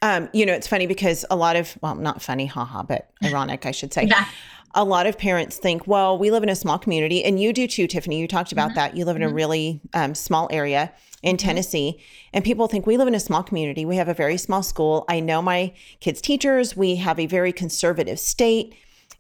um, 0.02 0.28
you 0.34 0.44
know 0.44 0.52
it's 0.52 0.66
funny 0.66 0.86
because 0.86 1.24
a 1.30 1.36
lot 1.36 1.56
of 1.56 1.76
well 1.80 1.94
not 1.94 2.20
funny 2.20 2.44
haha 2.44 2.82
but 2.82 3.10
ironic 3.24 3.64
i 3.64 3.70
should 3.70 3.94
say 3.94 4.04
yeah 4.04 4.26
a 4.74 4.84
lot 4.84 5.06
of 5.06 5.18
parents 5.18 5.58
think, 5.58 5.86
well, 5.86 6.16
we 6.16 6.30
live 6.30 6.42
in 6.42 6.48
a 6.48 6.56
small 6.56 6.78
community, 6.78 7.24
and 7.24 7.40
you 7.40 7.52
do 7.52 7.66
too, 7.66 7.86
Tiffany. 7.86 8.20
You 8.20 8.28
talked 8.28 8.52
about 8.52 8.70
mm-hmm. 8.70 8.76
that. 8.76 8.96
You 8.96 9.04
live 9.04 9.16
in 9.16 9.22
mm-hmm. 9.22 9.32
a 9.32 9.34
really 9.34 9.80
um, 9.94 10.14
small 10.14 10.48
area 10.52 10.92
in 11.22 11.36
mm-hmm. 11.36 11.46
Tennessee, 11.46 12.00
and 12.32 12.44
people 12.44 12.68
think 12.68 12.86
we 12.86 12.96
live 12.96 13.08
in 13.08 13.14
a 13.14 13.20
small 13.20 13.42
community. 13.42 13.84
We 13.84 13.96
have 13.96 14.08
a 14.08 14.14
very 14.14 14.36
small 14.36 14.62
school. 14.62 15.04
I 15.08 15.20
know 15.20 15.42
my 15.42 15.72
kids' 16.00 16.20
teachers. 16.20 16.76
We 16.76 16.96
have 16.96 17.18
a 17.18 17.26
very 17.26 17.52
conservative 17.52 18.20
state. 18.20 18.74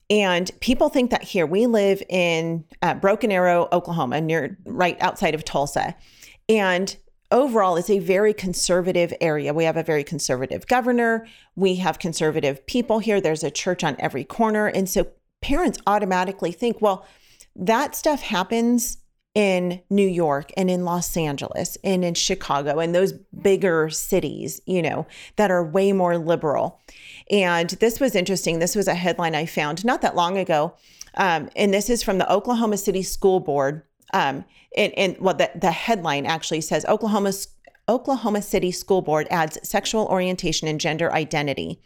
And 0.08 0.50
people 0.58 0.88
think 0.88 1.10
that 1.12 1.22
here 1.22 1.46
we 1.46 1.66
live 1.66 2.02
in 2.08 2.64
uh, 2.82 2.94
Broken 2.94 3.30
Arrow, 3.30 3.68
Oklahoma, 3.70 4.20
near 4.20 4.58
right 4.64 5.00
outside 5.00 5.36
of 5.36 5.44
Tulsa. 5.44 5.94
And 6.48 6.96
overall, 7.30 7.76
it's 7.76 7.90
a 7.90 8.00
very 8.00 8.34
conservative 8.34 9.14
area. 9.20 9.54
We 9.54 9.64
have 9.64 9.76
a 9.76 9.84
very 9.84 10.02
conservative 10.02 10.66
governor. 10.66 11.28
We 11.54 11.76
have 11.76 12.00
conservative 12.00 12.66
people 12.66 12.98
here. 12.98 13.20
There's 13.20 13.44
a 13.44 13.52
church 13.52 13.84
on 13.84 13.94
every 14.00 14.24
corner. 14.24 14.66
And 14.66 14.88
so 14.88 15.06
parents 15.40 15.78
automatically 15.86 16.52
think, 16.52 16.80
well, 16.80 17.06
that 17.56 17.94
stuff 17.94 18.22
happens 18.22 18.98
in 19.34 19.80
New 19.90 20.06
York 20.06 20.50
and 20.56 20.68
in 20.68 20.84
Los 20.84 21.16
Angeles 21.16 21.78
and 21.84 22.04
in 22.04 22.14
Chicago 22.14 22.80
and 22.80 22.94
those 22.94 23.12
bigger 23.12 23.88
cities, 23.88 24.60
you 24.66 24.82
know, 24.82 25.06
that 25.36 25.50
are 25.50 25.64
way 25.64 25.92
more 25.92 26.18
liberal. 26.18 26.80
And 27.30 27.70
this 27.70 28.00
was 28.00 28.16
interesting. 28.16 28.58
This 28.58 28.74
was 28.74 28.88
a 28.88 28.94
headline 28.94 29.36
I 29.36 29.46
found 29.46 29.84
not 29.84 30.02
that 30.02 30.16
long 30.16 30.36
ago. 30.36 30.74
Um, 31.14 31.48
and 31.54 31.72
this 31.72 31.88
is 31.90 32.02
from 32.02 32.18
the 32.18 32.30
Oklahoma 32.32 32.76
City 32.76 33.02
School 33.02 33.40
Board. 33.40 33.82
Um, 34.12 34.44
and, 34.76 34.92
and 34.96 35.16
well, 35.20 35.34
the, 35.34 35.50
the 35.54 35.70
headline 35.70 36.26
actually 36.26 36.60
says 36.60 36.84
Oklahoma 36.86 37.32
Oklahoma 37.88 38.40
City 38.40 38.70
School 38.70 39.02
Board 39.02 39.26
adds 39.30 39.58
sexual 39.68 40.06
orientation 40.06 40.68
and 40.68 40.80
gender 40.80 41.12
identity. 41.12 41.80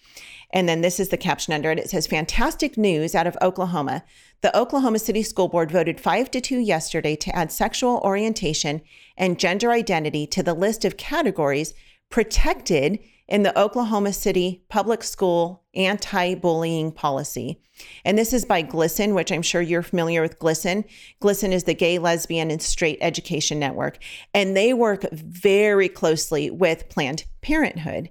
And 0.54 0.68
then 0.68 0.82
this 0.82 1.00
is 1.00 1.08
the 1.08 1.16
caption 1.16 1.52
under 1.52 1.72
it. 1.72 1.80
It 1.80 1.90
says, 1.90 2.06
Fantastic 2.06 2.78
news 2.78 3.14
out 3.16 3.26
of 3.26 3.36
Oklahoma. 3.42 4.04
The 4.40 4.56
Oklahoma 4.56 5.00
City 5.00 5.24
School 5.24 5.48
Board 5.48 5.70
voted 5.70 6.00
5 6.00 6.30
to 6.30 6.40
2 6.40 6.60
yesterday 6.60 7.16
to 7.16 7.36
add 7.36 7.50
sexual 7.50 8.00
orientation 8.04 8.80
and 9.16 9.38
gender 9.38 9.72
identity 9.72 10.28
to 10.28 10.44
the 10.44 10.54
list 10.54 10.84
of 10.84 10.96
categories 10.96 11.74
protected 12.08 13.00
in 13.26 13.42
the 13.42 13.58
Oklahoma 13.58 14.12
City 14.12 14.62
Public 14.68 15.02
School 15.02 15.64
anti 15.74 16.36
bullying 16.36 16.92
policy. 16.92 17.60
And 18.04 18.16
this 18.16 18.32
is 18.32 18.44
by 18.44 18.62
GLSEN, 18.62 19.14
which 19.14 19.32
I'm 19.32 19.42
sure 19.42 19.60
you're 19.60 19.82
familiar 19.82 20.22
with 20.22 20.38
GLSEN. 20.38 20.84
GLSEN 21.20 21.52
is 21.52 21.64
the 21.64 21.74
Gay, 21.74 21.98
Lesbian, 21.98 22.52
and 22.52 22.62
Straight 22.62 22.98
Education 23.00 23.58
Network, 23.58 23.98
and 24.32 24.56
they 24.56 24.72
work 24.72 25.04
very 25.10 25.88
closely 25.88 26.48
with 26.48 26.88
Planned 26.88 27.24
Parenthood. 27.40 28.10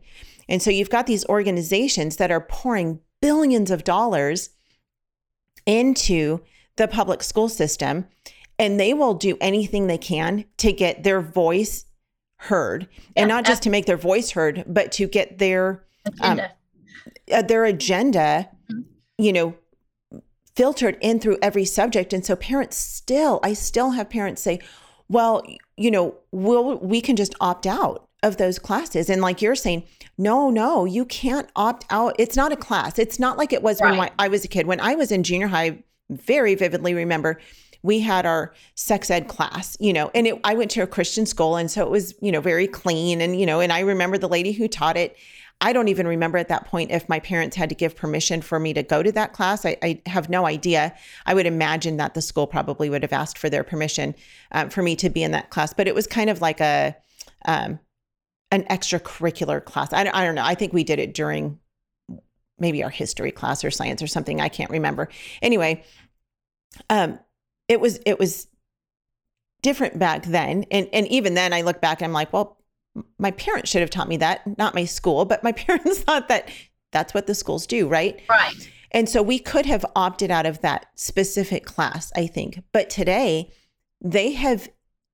And 0.54 0.62
so 0.62 0.70
you've 0.70 0.92
got 0.92 1.08
these 1.08 1.26
organizations 1.26 2.18
that 2.18 2.30
are 2.30 2.40
pouring 2.40 3.00
billions 3.24 3.72
of 3.72 3.84
dollars 3.84 4.52
into 5.66 6.42
the 6.76 6.88
public 6.88 7.24
school 7.24 7.50
system 7.50 8.06
and 8.60 8.80
they 8.80 8.94
will 8.94 9.16
do 9.16 9.36
anything 9.42 9.88
they 9.88 9.98
can 9.98 10.46
to 10.58 10.72
get 10.72 11.02
their 11.02 11.22
voice 11.22 11.86
heard 12.36 12.88
and 13.16 13.30
not 13.30 13.46
just 13.46 13.64
to 13.64 13.72
make 13.72 13.88
their 13.88 13.98
voice 13.98 14.30
heard 14.30 14.64
but 14.68 14.92
to 14.92 15.08
get 15.08 15.40
their 15.40 15.86
agenda. 16.06 16.52
Um, 17.32 17.48
their 17.48 17.66
agenda 17.66 18.48
mm-hmm. 18.72 18.82
you 19.18 19.34
know 19.34 19.56
filtered 20.56 21.00
in 21.02 21.20
through 21.20 21.40
every 21.42 21.66
subject 21.66 22.14
and 22.14 22.24
so 22.24 22.36
parents 22.36 22.78
still 22.78 23.40
i 23.42 23.54
still 23.54 23.92
have 23.92 24.08
parents 24.08 24.44
say 24.44 24.60
well 25.10 25.42
you 25.78 25.90
know 25.90 26.16
we'll 26.32 26.78
we 26.78 27.02
can 27.02 27.16
just 27.16 27.34
opt 27.42 27.66
out 27.66 28.08
of 28.24 28.38
those 28.38 28.58
classes 28.58 29.10
and 29.10 29.22
like 29.22 29.42
you're 29.42 29.56
saying 29.56 29.84
no 30.18 30.50
no 30.50 30.86
you 30.86 31.06
can't 31.06 31.50
opt 31.56 31.86
out 31.90 32.16
it's 32.18 32.36
not 32.36 32.52
a 32.52 32.56
class 32.56 32.98
it's 32.98 33.20
not 33.20 33.38
like 33.38 33.54
it 33.54 33.62
was 33.62 33.80
right. 33.82 33.98
when 33.98 34.10
I 34.18 34.28
was 34.28 34.44
a 34.44 34.48
kid 34.48 34.66
when 34.66 34.80
i 34.80 34.96
was 34.96 35.12
in 35.12 35.24
junior 35.24 35.48
high 35.48 35.84
very 36.10 36.56
vividly 36.56 36.94
remember 36.94 37.40
we 37.84 38.00
had 38.00 38.26
our 38.26 38.54
sex 38.76 39.12
ed 39.12 39.28
class, 39.28 39.78
you 39.80 39.94
know, 39.94 40.10
and 40.16 40.26
it, 40.26 40.40
I 40.44 40.56
went 40.56 40.72
to 40.72 40.82
a 40.82 40.88
Christian 40.88 41.26
school. 41.26 41.58
And 41.58 41.70
so 41.70 41.84
it 41.84 41.90
was, 41.90 42.16
you 42.22 42.32
know, 42.32 42.42
very 42.42 42.66
clean. 42.66 43.22
And, 43.22 43.40
you 43.40 43.46
know, 43.46 43.60
and 43.60 43.72
I 43.72 43.82
remember 43.82 44.18
the 44.18 44.30
lady 44.30 44.54
who 44.54 44.68
taught 44.68 44.98
it. 44.98 45.18
I 45.62 45.72
don't 45.72 45.88
even 45.90 46.08
remember 46.08 46.38
at 46.38 46.48
that 46.48 46.66
point 46.66 46.92
if 46.92 47.08
my 47.08 47.20
parents 47.20 47.56
had 47.56 47.70
to 47.70 47.76
give 47.76 47.96
permission 47.96 48.42
for 48.42 48.60
me 48.60 48.74
to 48.74 48.84
go 48.84 49.04
to 49.04 49.12
that 49.12 49.34
class. 49.34 49.66
I, 49.66 49.78
I 49.84 50.02
have 50.08 50.30
no 50.30 50.46
idea. 50.46 50.96
I 51.26 51.34
would 51.34 51.46
imagine 51.46 51.98
that 51.98 52.16
the 52.16 52.22
school 52.22 52.48
probably 52.48 52.90
would 52.90 53.04
have 53.04 53.14
asked 53.14 53.38
for 53.38 53.50
their 53.50 53.64
permission 53.64 54.16
um, 54.52 54.70
for 54.70 54.82
me 54.82 54.96
to 54.98 55.10
be 55.10 55.24
in 55.24 55.32
that 55.32 55.52
class, 55.52 55.74
but 55.74 55.88
it 55.88 55.96
was 55.96 56.08
kind 56.08 56.30
of 56.30 56.42
like 56.42 56.60
a, 56.60 56.96
um, 57.46 57.80
an 58.54 58.64
extracurricular 58.66 59.64
class. 59.64 59.92
I, 59.92 60.10
I 60.14 60.24
don't 60.24 60.36
know. 60.36 60.46
I 60.46 60.56
think 60.56 60.72
we 60.72 60.84
did 60.84 61.00
it 61.00 61.14
during 61.14 61.60
maybe 62.60 62.84
our 62.84 62.90
history 62.90 63.32
class 63.32 63.64
or 63.64 63.72
science 63.72 64.02
or 64.02 64.08
something. 64.08 64.40
I 64.40 64.48
can't 64.48 64.70
remember. 64.70 65.10
Anyway, 65.42 65.84
um, 66.90 67.20
it 67.68 67.80
was 67.82 68.00
it 68.06 68.20
was 68.20 68.48
different 69.62 69.98
back 69.98 70.26
then 70.26 70.66
and 70.72 70.88
and 70.92 71.08
even 71.08 71.34
then 71.34 71.54
i 71.54 71.62
look 71.62 71.80
back 71.80 72.02
and 72.02 72.10
i'm 72.10 72.14
like 72.14 72.32
well 72.34 72.62
my 73.18 73.32
parents 73.32 73.72
should 73.72 73.82
have 73.82 73.90
taught 73.90 74.10
me 74.10 74.18
that 74.18 74.42
not 74.58 74.76
my 74.76 74.86
school 74.86 75.26
but 75.26 75.44
my 75.44 75.52
parents 75.64 76.02
thought 76.02 76.28
that 76.28 76.50
that's 76.92 77.14
what 77.14 77.28
the 77.28 77.34
schools 77.34 77.66
do 77.66 77.88
right 77.88 78.22
right 78.30 78.70
and 78.92 79.10
so 79.10 79.24
we 79.24 79.40
could 79.40 79.66
have 79.66 79.86
opted 79.96 80.30
out 80.30 80.46
of 80.46 80.60
that 80.62 80.86
specific 80.96 81.66
class 81.66 82.12
i 82.16 82.28
think 82.28 82.62
but 82.74 82.90
today 82.90 83.50
they 84.02 84.34
have 84.34 84.70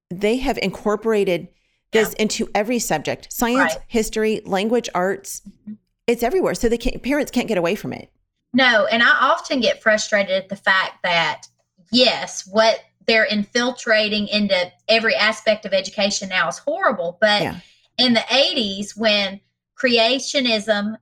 they 0.09 0.37
have 0.37 0.57
incorporated 0.57 1.47
this 1.91 2.13
yeah. 2.17 2.23
into 2.23 2.49
every 2.53 2.79
subject 2.79 3.31
science 3.31 3.75
right. 3.75 3.83
history 3.87 4.41
language 4.45 4.89
arts 4.93 5.41
mm-hmm. 5.41 5.73
it's 6.07 6.23
everywhere 6.23 6.55
so 6.55 6.69
the 6.69 6.77
parents 7.03 7.31
can't 7.31 7.47
get 7.47 7.57
away 7.57 7.75
from 7.75 7.93
it 7.93 8.11
no 8.53 8.85
and 8.91 9.03
i 9.03 9.17
often 9.21 9.59
get 9.59 9.81
frustrated 9.81 10.31
at 10.31 10.49
the 10.49 10.55
fact 10.55 11.01
that 11.03 11.47
yes, 11.91 12.47
what 12.47 12.79
they're 13.07 13.25
infiltrating 13.25 14.27
into 14.27 14.71
every 14.87 15.15
aspect 15.15 15.65
of 15.65 15.73
education 15.73 16.29
now 16.29 16.47
is 16.47 16.57
horrible. 16.57 17.17
But 17.19 17.41
yeah. 17.41 17.59
in 17.97 18.13
the 18.13 18.19
80s, 18.21 18.97
when 18.97 19.39
creationism 19.81 20.95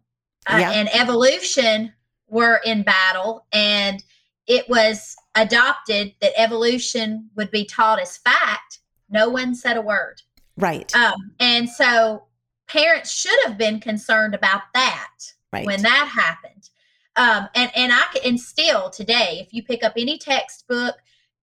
uh, 0.49 0.57
yeah. 0.57 0.71
and 0.71 0.89
evolution 0.93 1.93
were 2.27 2.61
in 2.63 2.83
battle, 2.83 3.45
and 3.51 4.03
it 4.47 4.69
was 4.69 5.15
adopted 5.35 6.13
that 6.21 6.39
evolution 6.39 7.29
would 7.35 7.51
be 7.51 7.65
taught 7.65 7.99
as 7.99 8.17
fact, 8.17 8.79
no 9.09 9.29
one 9.29 9.55
said 9.55 9.77
a 9.77 9.81
word. 9.81 10.21
Right. 10.57 10.93
Um, 10.95 11.31
and 11.39 11.69
so 11.69 12.23
parents 12.67 13.11
should 13.11 13.39
have 13.45 13.57
been 13.57 13.79
concerned 13.79 14.35
about 14.35 14.63
that 14.73 15.11
right. 15.53 15.65
when 15.65 15.81
that 15.83 16.07
happened. 16.07 16.69
Um, 17.15 17.49
and 17.55 17.71
and 17.75 17.91
I 17.91 18.03
can, 18.13 18.21
and 18.25 18.39
still 18.39 18.89
today, 18.89 19.39
if 19.41 19.53
you 19.53 19.63
pick 19.63 19.83
up 19.83 19.93
any 19.97 20.17
textbook, 20.17 20.95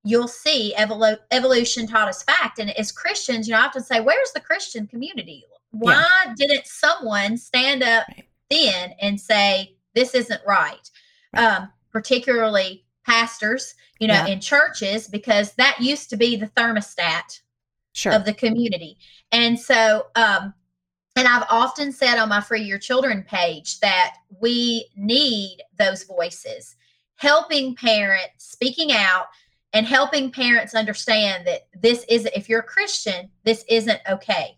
you'll 0.04 0.28
see 0.28 0.74
evolu- 0.78 1.18
evolution 1.30 1.86
taught 1.86 2.08
us 2.08 2.22
fact. 2.22 2.58
And 2.58 2.70
as 2.78 2.92
Christians, 2.92 3.48
you 3.48 3.54
know, 3.54 3.60
I 3.60 3.64
often 3.64 3.82
say, 3.82 4.00
where's 4.00 4.32
the 4.32 4.40
Christian 4.40 4.86
community? 4.86 5.44
Why 5.70 6.06
yeah. 6.26 6.34
didn't 6.36 6.66
someone 6.66 7.36
stand 7.36 7.82
up 7.82 8.06
right. 8.08 8.28
then 8.50 8.94
and 9.00 9.20
say 9.20 9.76
this 9.94 10.14
isn't 10.14 10.40
right? 10.46 10.90
right. 11.34 11.44
Um, 11.44 11.72
particularly 11.90 12.84
pastors, 13.04 13.74
you 13.98 14.06
know, 14.06 14.14
yeah. 14.14 14.26
in 14.26 14.40
churches, 14.40 15.08
because 15.08 15.52
that 15.54 15.80
used 15.80 16.10
to 16.10 16.16
be 16.16 16.36
the 16.36 16.46
thermostat 16.48 17.40
sure. 17.94 18.12
of 18.12 18.26
the 18.26 18.34
community. 18.34 18.98
And 19.32 19.58
so 19.58 20.08
um, 20.14 20.52
and 21.16 21.28
I've 21.28 21.46
often 21.48 21.92
said 21.92 22.18
on 22.18 22.28
my 22.28 22.40
Free 22.40 22.62
Your 22.62 22.78
Children 22.78 23.22
page 23.22 23.78
that 23.80 24.16
we 24.40 24.88
need 24.96 25.58
those 25.78 26.02
voices, 26.02 26.74
helping 27.16 27.76
parents, 27.76 28.44
speaking 28.50 28.90
out, 28.92 29.26
and 29.72 29.86
helping 29.86 30.30
parents 30.30 30.74
understand 30.74 31.46
that 31.46 31.68
this 31.80 32.04
is, 32.08 32.28
if 32.34 32.48
you're 32.48 32.60
a 32.60 32.64
Christian, 32.64 33.30
this 33.44 33.64
isn't 33.68 34.00
okay. 34.08 34.56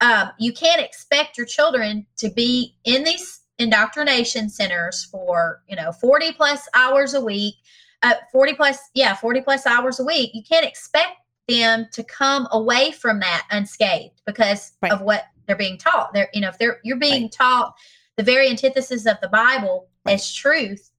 Um, 0.00 0.30
you 0.38 0.52
can't 0.52 0.80
expect 0.80 1.36
your 1.36 1.46
children 1.46 2.06
to 2.18 2.30
be 2.30 2.76
in 2.84 3.04
these 3.04 3.40
indoctrination 3.58 4.48
centers 4.48 5.04
for, 5.04 5.62
you 5.68 5.76
know, 5.76 5.92
40 5.92 6.32
plus 6.32 6.68
hours 6.72 7.14
a 7.14 7.20
week, 7.20 7.54
uh, 8.02 8.14
40 8.32 8.54
plus, 8.54 8.78
yeah, 8.94 9.14
40 9.14 9.40
plus 9.42 9.66
hours 9.66 10.00
a 10.00 10.04
week. 10.04 10.30
You 10.32 10.42
can't 10.42 10.66
expect 10.66 11.17
them 11.48 11.86
to 11.92 12.04
come 12.04 12.46
away 12.52 12.92
from 12.92 13.20
that 13.20 13.46
unscathed 13.50 14.20
because 14.26 14.72
right. 14.82 14.92
of 14.92 15.00
what 15.00 15.24
they're 15.46 15.56
being 15.56 15.78
taught. 15.78 16.12
They're, 16.12 16.28
you 16.32 16.40
know, 16.40 16.48
if 16.48 16.58
they're 16.58 16.80
you're 16.84 16.98
being 16.98 17.22
right. 17.22 17.32
taught 17.32 17.74
the 18.16 18.22
very 18.22 18.48
antithesis 18.48 19.06
of 19.06 19.16
the 19.20 19.28
Bible 19.28 19.88
right. 20.04 20.14
as 20.14 20.32
truth, 20.32 20.90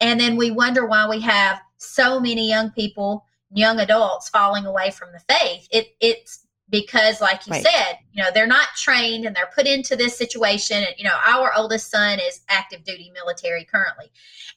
and 0.00 0.18
then 0.18 0.36
we 0.36 0.50
wonder 0.50 0.86
why 0.86 1.08
we 1.08 1.20
have 1.20 1.60
so 1.76 2.18
many 2.18 2.48
young 2.48 2.70
people, 2.70 3.24
young 3.52 3.80
adults 3.80 4.28
falling 4.28 4.66
away 4.66 4.90
from 4.90 5.10
the 5.12 5.34
faith. 5.34 5.68
It 5.70 5.88
it's 6.00 6.46
because 6.70 7.20
like 7.20 7.46
you 7.46 7.52
right. 7.52 7.64
said 7.64 7.98
you 8.12 8.22
know 8.22 8.30
they're 8.32 8.46
not 8.46 8.68
trained 8.76 9.24
and 9.24 9.34
they're 9.34 9.50
put 9.54 9.66
into 9.66 9.96
this 9.96 10.16
situation 10.16 10.78
and 10.78 10.94
you 10.98 11.04
know 11.04 11.16
our 11.26 11.52
oldest 11.56 11.90
son 11.90 12.18
is 12.20 12.42
active 12.48 12.84
duty 12.84 13.10
military 13.14 13.64
currently 13.64 14.10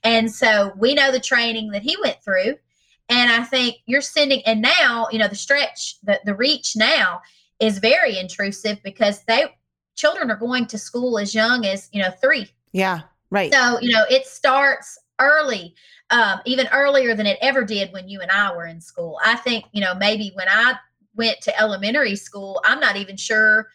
and 0.04 0.30
so 0.30 0.74
we 0.78 0.94
know 0.94 1.12
the 1.12 1.20
training 1.20 1.72
that 1.72 1.82
he 1.82 1.96
went 2.04 2.22
through 2.22 2.56
and 3.12 3.30
i 3.32 3.44
think 3.44 3.76
you're 3.86 4.02
sending 4.02 4.42
and 4.48 4.62
now 4.62 5.08
you 5.12 5.20
know 5.20 5.28
the 5.28 5.36
stretch 5.36 5.98
the, 6.04 6.20
the 6.26 6.34
reach 6.34 6.76
now 6.76 7.22
is 7.60 7.78
very 7.78 8.18
intrusive 8.18 8.82
because 8.84 9.24
they 9.26 9.46
children 9.96 10.32
are 10.32 10.36
going 10.36 10.66
to 10.66 10.78
school 10.78 11.20
as 11.20 11.36
young 11.36 11.66
as 11.66 11.88
you 11.94 12.02
know 12.02 12.10
three. 12.22 12.48
Yeah 12.72 13.02
right. 13.30 13.54
So 13.54 13.80
you 13.80 13.92
know 13.92 14.04
it 14.10 14.26
starts 14.26 14.98
early 15.20 15.76
um, 16.10 16.40
even 16.46 16.68
earlier 16.74 17.16
than 17.16 17.28
it 17.28 17.38
ever 17.42 17.64
did 17.64 17.94
when 17.94 18.10
you 18.10 18.20
and 18.22 18.32
i 18.32 18.54
were 18.56 18.66
in 18.66 18.82
school. 18.82 19.20
I 19.24 19.36
think 19.36 19.66
you 19.72 19.82
know 19.82 19.94
maybe 19.94 20.32
when 20.34 20.48
i 20.50 20.76
went 21.14 21.42
to 21.42 21.62
elementary 21.62 22.16
school 22.16 22.62
i'm 22.64 22.80
not 22.80 22.96
even 22.96 23.18
sure 23.18 23.68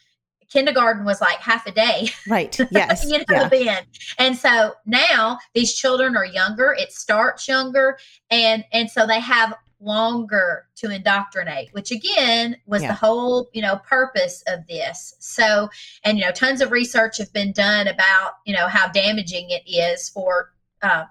kindergarten 0.50 1.04
was 1.04 1.20
like 1.20 1.38
half 1.38 1.66
a 1.66 1.72
day. 1.72 2.08
Right. 2.28 2.58
Yes. 2.70 3.04
You 3.06 3.18
know 3.18 3.24
yeah. 3.30 3.48
then. 3.48 3.82
And 4.18 4.36
so 4.36 4.74
now 4.84 5.38
these 5.54 5.74
children 5.74 6.16
are 6.16 6.26
younger. 6.26 6.74
It 6.78 6.92
starts 6.92 7.48
younger. 7.48 7.98
And 8.30 8.64
and 8.72 8.90
so 8.90 9.06
they 9.06 9.20
have 9.20 9.54
longer 9.78 10.66
to 10.74 10.90
indoctrinate 10.90 11.68
which 11.72 11.90
again 11.90 12.56
was 12.64 12.80
yeah. 12.80 12.88
the 12.88 12.94
whole 12.94 13.50
you 13.52 13.62
know 13.62 13.76
purpose 13.76 14.42
of 14.46 14.66
this. 14.66 15.14
So 15.18 15.68
and 16.04 16.18
you 16.18 16.24
know 16.24 16.32
tons 16.32 16.60
of 16.60 16.70
research 16.70 17.18
have 17.18 17.32
been 17.32 17.52
done 17.52 17.88
about 17.88 18.32
you 18.44 18.54
know 18.54 18.68
how 18.68 18.88
damaging 18.88 19.50
it 19.50 19.62
is 19.66 20.08
for 20.08 20.52
uh, 20.82 21.04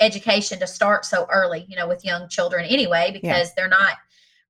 education 0.00 0.58
to 0.60 0.66
start 0.66 1.04
so 1.04 1.26
early 1.30 1.66
you 1.68 1.76
know 1.76 1.88
with 1.88 2.04
young 2.04 2.28
children 2.28 2.64
anyway 2.64 3.10
because 3.12 3.48
yeah. 3.48 3.52
they're 3.56 3.68
not 3.68 3.94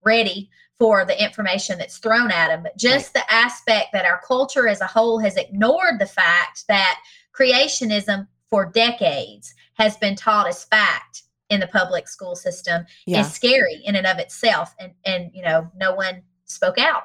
ready 0.04 0.50
for 0.78 1.04
the 1.04 1.22
information 1.22 1.78
that's 1.78 1.98
thrown 1.98 2.30
at 2.30 2.48
them, 2.48 2.62
but 2.62 2.76
just 2.76 3.14
right. 3.14 3.24
the 3.26 3.34
aspect 3.34 3.88
that 3.92 4.04
our 4.04 4.20
culture 4.26 4.68
as 4.68 4.80
a 4.80 4.86
whole 4.86 5.18
has 5.18 5.36
ignored 5.36 5.98
the 5.98 6.06
fact 6.06 6.64
that 6.68 7.00
creationism 7.36 8.26
for 8.48 8.66
decades 8.66 9.54
has 9.74 9.96
been 9.96 10.14
taught 10.14 10.46
as 10.46 10.64
fact 10.64 11.22
in 11.50 11.60
the 11.60 11.66
public 11.66 12.08
school 12.08 12.36
system 12.36 12.84
yeah. 13.06 13.20
is 13.20 13.32
scary 13.32 13.82
in 13.84 13.96
and 13.96 14.06
of 14.06 14.18
itself 14.18 14.74
and 14.78 14.92
and 15.04 15.30
you 15.34 15.42
know 15.42 15.70
no 15.76 15.94
one 15.94 16.22
spoke 16.44 16.78
out 16.78 17.04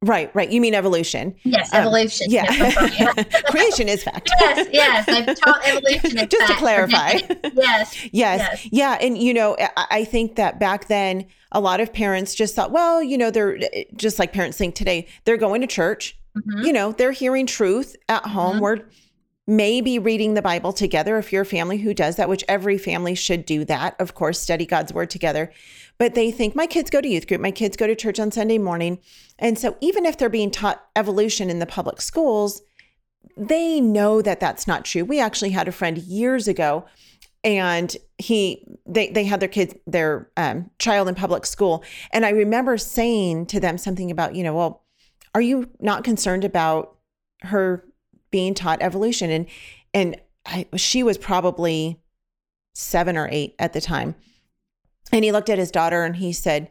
Right, 0.00 0.32
right. 0.32 0.48
You 0.48 0.60
mean 0.60 0.74
evolution? 0.74 1.34
Yes, 1.42 1.74
um, 1.74 1.80
evolution. 1.80 2.30
Yeah, 2.30 2.46
creation 3.50 3.88
is 3.88 4.04
fact. 4.04 4.30
yes, 4.38 4.68
yes. 4.70 5.08
I've 5.08 5.36
taught 5.40 5.66
evolution. 5.66 6.28
Just 6.28 6.46
to 6.46 6.54
clarify. 6.54 7.18
yes, 7.52 7.52
yes, 7.56 8.06
yes, 8.12 8.68
yeah. 8.70 8.96
And 9.00 9.18
you 9.18 9.34
know, 9.34 9.56
I 9.76 10.04
think 10.04 10.36
that 10.36 10.60
back 10.60 10.86
then, 10.86 11.26
a 11.52 11.60
lot 11.60 11.80
of 11.80 11.92
parents 11.92 12.34
just 12.34 12.54
thought, 12.54 12.70
well, 12.70 13.02
you 13.02 13.16
know, 13.16 13.30
they're 13.30 13.58
eh, 13.72 13.84
just 13.96 14.18
like 14.18 14.32
parents 14.32 14.58
think 14.58 14.74
today. 14.74 15.06
They're 15.24 15.36
going 15.36 15.60
to 15.60 15.66
church. 15.66 16.18
Mm-hmm. 16.36 16.66
You 16.66 16.72
know, 16.72 16.92
they're 16.92 17.12
hearing 17.12 17.46
truth 17.46 17.96
at 18.08 18.24
home. 18.24 18.56
Mm-hmm. 18.56 18.62
We're 18.62 18.78
maybe 19.46 19.98
reading 19.98 20.34
the 20.34 20.42
Bible 20.42 20.74
together 20.74 21.16
if 21.16 21.32
you're 21.32 21.42
a 21.42 21.46
family 21.46 21.78
who 21.78 21.94
does 21.94 22.16
that, 22.16 22.28
which 22.28 22.44
every 22.48 22.76
family 22.76 23.14
should 23.14 23.46
do 23.46 23.64
that, 23.64 23.96
of 23.98 24.14
course, 24.14 24.38
study 24.38 24.66
God's 24.66 24.92
word 24.92 25.08
together. 25.08 25.50
But 25.96 26.14
they 26.14 26.30
think 26.30 26.54
my 26.54 26.66
kids 26.66 26.90
go 26.90 27.00
to 27.00 27.08
youth 27.08 27.26
group, 27.26 27.40
my 27.40 27.50
kids 27.50 27.76
go 27.76 27.86
to 27.86 27.96
church 27.96 28.20
on 28.20 28.30
Sunday 28.30 28.58
morning. 28.58 28.98
And 29.38 29.58
so 29.58 29.76
even 29.80 30.04
if 30.04 30.18
they're 30.18 30.28
being 30.28 30.50
taught 30.50 30.84
evolution 30.94 31.48
in 31.48 31.60
the 31.60 31.66
public 31.66 32.02
schools, 32.02 32.60
they 33.38 33.80
know 33.80 34.20
that 34.20 34.38
that's 34.38 34.66
not 34.66 34.84
true. 34.84 35.04
We 35.04 35.18
actually 35.18 35.50
had 35.50 35.66
a 35.66 35.72
friend 35.72 35.96
years 35.96 36.46
ago 36.46 36.84
and 37.48 37.96
he 38.18 38.66
they 38.86 39.10
they 39.10 39.24
had 39.24 39.40
their 39.40 39.48
kids 39.48 39.74
their 39.86 40.30
um, 40.36 40.70
child 40.78 41.08
in 41.08 41.14
public 41.14 41.46
school. 41.46 41.82
And 42.12 42.26
i 42.26 42.30
remember 42.30 42.76
saying 42.76 43.46
to 43.46 43.60
them 43.60 43.78
something 43.78 44.10
about 44.10 44.34
you 44.34 44.44
know 44.44 44.54
well 44.54 44.84
are 45.34 45.40
you 45.40 45.70
not 45.80 46.04
concerned 46.04 46.44
about 46.44 46.96
her 47.42 47.84
being 48.30 48.54
taught 48.54 48.82
evolution? 48.82 49.30
And 49.30 49.46
and 49.94 50.20
I, 50.44 50.66
she 50.76 51.02
was 51.02 51.18
probably 51.18 52.00
7 52.74 53.16
or 53.16 53.28
8 53.30 53.54
at 53.58 53.72
the 53.72 53.80
time. 53.80 54.14
And 55.12 55.24
he 55.24 55.32
looked 55.32 55.48
at 55.48 55.58
his 55.58 55.70
daughter 55.70 56.04
and 56.04 56.16
he 56.16 56.32
said 56.32 56.70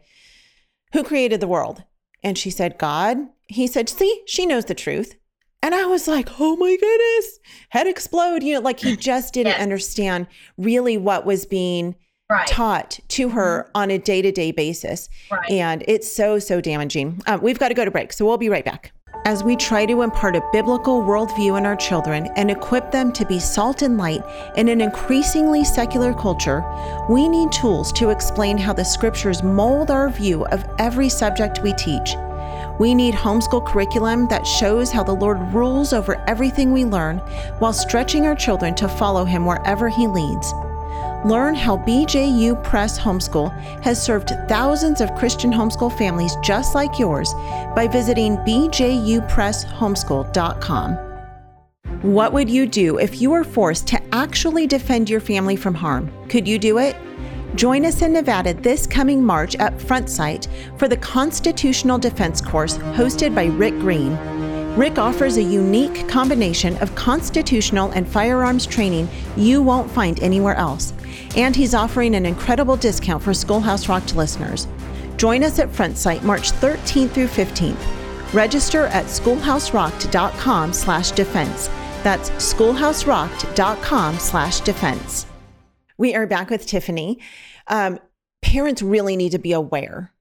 who 0.93 1.03
created 1.03 1.39
the 1.39 1.47
world? 1.47 1.83
And 2.23 2.37
she 2.37 2.49
said 2.49 2.77
god. 2.77 3.17
He 3.47 3.67
said 3.67 3.89
see 3.89 4.23
she 4.27 4.45
knows 4.45 4.65
the 4.65 4.75
truth 4.75 5.15
and 5.67 5.75
I 5.75 5.85
was 5.85 6.07
like, 6.07 6.29
oh 6.39 6.55
my 6.55 6.77
goodness, 6.79 7.39
head 7.69 7.87
explode. 7.87 8.41
You 8.41 8.53
know, 8.53 8.61
like 8.61 8.79
he 8.79 8.95
just 9.11 9.33
didn't 9.33 9.51
yes. 9.51 9.61
understand 9.61 10.27
really 10.57 10.95
what 10.95 11.25
was 11.25 11.45
being 11.45 11.95
right. 12.29 12.47
taught 12.47 13.01
to 13.09 13.27
her 13.29 13.63
mm-hmm. 13.63 13.71
on 13.75 13.91
a 13.91 13.97
day 13.97 14.21
to 14.21 14.31
day 14.31 14.53
basis. 14.53 15.09
Right. 15.29 15.51
And 15.51 15.83
it's 15.85 16.09
so, 16.09 16.39
so 16.39 16.61
damaging. 16.61 17.21
Uh, 17.27 17.37
we've 17.41 17.59
got 17.59 17.67
to 17.67 17.73
go 17.73 17.83
to 17.83 17.91
break. 17.91 18.13
So 18.13 18.25
we'll 18.25 18.37
be 18.37 18.47
right 18.47 18.63
back. 18.63 18.93
As 19.25 19.43
we 19.43 19.57
try 19.57 19.85
to 19.85 20.03
impart 20.03 20.37
a 20.37 20.49
biblical 20.53 21.01
worldview 21.01 21.57
in 21.57 21.65
our 21.65 21.75
children 21.75 22.29
and 22.37 22.49
equip 22.49 22.89
them 22.91 23.11
to 23.11 23.25
be 23.25 23.37
salt 23.37 23.81
and 23.81 23.97
light 23.97 24.21
in 24.55 24.69
an 24.69 24.79
increasingly 24.79 25.65
secular 25.65 26.13
culture, 26.13 26.63
we 27.09 27.27
need 27.27 27.51
tools 27.51 27.91
to 27.93 28.09
explain 28.09 28.57
how 28.57 28.71
the 28.71 28.85
scriptures 28.85 29.43
mold 29.43 29.91
our 29.91 30.09
view 30.09 30.45
of 30.45 30.63
every 30.79 31.09
subject 31.09 31.61
we 31.61 31.73
teach. 31.73 32.15
We 32.79 32.93
need 32.93 33.15
homeschool 33.15 33.65
curriculum 33.65 34.27
that 34.27 34.45
shows 34.45 34.91
how 34.91 35.03
the 35.03 35.15
Lord 35.15 35.39
rules 35.53 35.93
over 35.93 36.23
everything 36.27 36.71
we 36.71 36.85
learn 36.85 37.17
while 37.59 37.73
stretching 37.73 38.25
our 38.25 38.35
children 38.35 38.75
to 38.75 38.87
follow 38.87 39.25
Him 39.25 39.45
wherever 39.45 39.89
He 39.89 40.07
leads. 40.07 40.53
Learn 41.25 41.55
how 41.55 41.77
BJU 41.77 42.63
Press 42.63 42.99
Homeschool 42.99 43.51
has 43.81 43.99
served 44.01 44.31
thousands 44.47 45.01
of 45.01 45.13
Christian 45.15 45.51
homeschool 45.51 45.97
families 45.97 46.37
just 46.43 46.75
like 46.75 46.99
yours 46.99 47.33
by 47.75 47.87
visiting 47.91 48.37
bjupresshomeschool.com. 48.37 50.97
What 52.03 52.33
would 52.33 52.49
you 52.49 52.67
do 52.67 52.99
if 52.99 53.19
you 53.19 53.31
were 53.31 53.43
forced 53.43 53.87
to 53.87 53.99
actually 54.13 54.67
defend 54.67 55.09
your 55.09 55.19
family 55.19 55.55
from 55.55 55.73
harm? 55.73 56.11
Could 56.29 56.47
you 56.47 56.59
do 56.59 56.77
it? 56.77 56.95
Join 57.57 57.87
us 57.87 58.03
in 58.03 58.13
Nevada 58.13 58.53
this 58.53 58.85
coming 58.85 59.25
March 59.25 59.55
at 59.55 59.81
Front 59.81 60.11
Sight 60.11 60.47
for 60.77 60.87
the 60.87 60.97
Constitutional 60.97 61.97
Defense 61.97 62.39
Course 62.39 62.77
hosted 62.77 63.33
by 63.33 63.45
Rick 63.45 63.73
Green. 63.79 64.15
Rick 64.75 64.99
offers 64.99 65.37
a 65.37 65.41
unique 65.41 66.07
combination 66.07 66.77
of 66.77 66.93
constitutional 66.93 67.89
and 67.93 68.07
firearms 68.07 68.67
training 68.67 69.09
you 69.35 69.63
won't 69.63 69.89
find 69.89 70.21
anywhere 70.21 70.53
else. 70.53 70.93
And 71.35 71.55
he's 71.55 71.73
offering 71.73 72.13
an 72.13 72.27
incredible 72.27 72.77
discount 72.77 73.23
for 73.23 73.33
Schoolhouse 73.33 73.89
Rocked 73.89 74.15
listeners. 74.15 74.67
Join 75.17 75.43
us 75.43 75.57
at 75.57 75.73
Front 75.73 75.97
Sight 75.97 76.23
March 76.23 76.51
13th 76.51 77.09
through 77.09 77.25
15th. 77.25 78.33
Register 78.35 78.85
at 78.85 79.05
schoolhouserocked.com 79.05 80.73
slash 80.73 81.09
defense. 81.09 81.69
That's 82.03 82.29
schoolhouserocked.com 82.29 84.19
slash 84.19 84.59
defense. 84.59 85.25
We 85.99 86.13
are 86.13 86.27
back 86.27 86.51
with 86.51 86.67
Tiffany. 86.67 87.17
Um, 87.67 87.99
parents 88.41 88.81
really 88.81 89.15
need 89.15 89.31
to 89.31 89.39
be 89.39 89.53
aware 89.53 90.13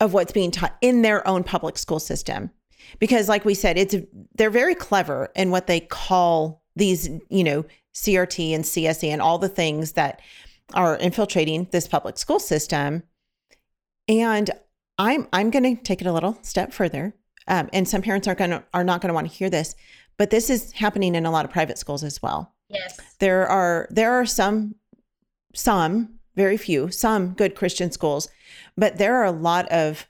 of 0.00 0.12
what's 0.12 0.32
being 0.32 0.50
taught 0.50 0.76
in 0.80 1.02
their 1.02 1.26
own 1.26 1.44
public 1.44 1.78
school 1.78 2.00
system. 2.00 2.50
Because 2.98 3.28
like 3.28 3.44
we 3.44 3.54
said 3.54 3.78
it's 3.78 3.94
they're 4.34 4.50
very 4.50 4.74
clever 4.74 5.30
in 5.34 5.50
what 5.50 5.66
they 5.66 5.80
call 5.80 6.62
these 6.76 7.08
you 7.30 7.44
know 7.44 7.64
CRT 7.94 8.54
and 8.54 8.64
CSE 8.64 9.08
and 9.08 9.22
all 9.22 9.38
the 9.38 9.48
things 9.48 9.92
that 9.92 10.20
are 10.74 10.96
infiltrating 10.96 11.68
this 11.70 11.88
public 11.88 12.18
school 12.18 12.38
system. 12.38 13.02
And 14.06 14.50
I'm 14.98 15.28
I'm 15.32 15.50
going 15.50 15.76
to 15.76 15.82
take 15.82 16.00
it 16.00 16.06
a 16.06 16.12
little 16.12 16.38
step 16.42 16.72
further 16.72 17.14
um, 17.48 17.70
and 17.72 17.88
some 17.88 18.02
parents 18.02 18.28
are 18.28 18.34
going 18.34 18.50
to 18.50 18.62
are 18.74 18.84
not 18.84 19.00
going 19.00 19.08
to 19.08 19.14
want 19.14 19.30
to 19.30 19.34
hear 19.34 19.48
this 19.48 19.74
but 20.16 20.30
this 20.30 20.50
is 20.50 20.72
happening 20.72 21.14
in 21.14 21.26
a 21.26 21.30
lot 21.30 21.44
of 21.44 21.50
private 21.50 21.78
schools 21.78 22.04
as 22.04 22.22
well. 22.22 22.54
Yes. 22.68 23.00
There 23.18 23.46
are 23.46 23.88
there 23.90 24.12
are 24.12 24.26
some 24.26 24.76
some, 25.54 26.18
very 26.36 26.56
few, 26.56 26.90
some 26.90 27.34
good 27.34 27.54
Christian 27.54 27.90
schools, 27.90 28.28
but 28.76 28.98
there 28.98 29.16
are 29.16 29.24
a 29.24 29.32
lot 29.32 29.68
of 29.68 30.06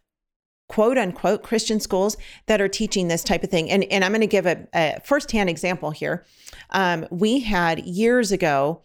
quote 0.69 0.97
unquote 0.97 1.43
Christian 1.43 1.79
schools 1.79 2.17
that 2.47 2.61
are 2.61 2.69
teaching 2.69 3.09
this 3.09 3.23
type 3.23 3.45
of 3.45 3.51
thing. 3.51 3.71
And, 3.71 3.85
and 3.85 4.05
I'm 4.05 4.13
going 4.13 4.21
to 4.23 4.27
give 4.27 4.47
a, 4.47 4.67
a 4.75 5.01
firsthand 5.05 5.51
example 5.51 5.91
here. 5.91 6.25
Um, 6.71 7.07
we 7.11 7.41
had 7.41 7.85
years 7.85 8.33
ago, 8.33 8.81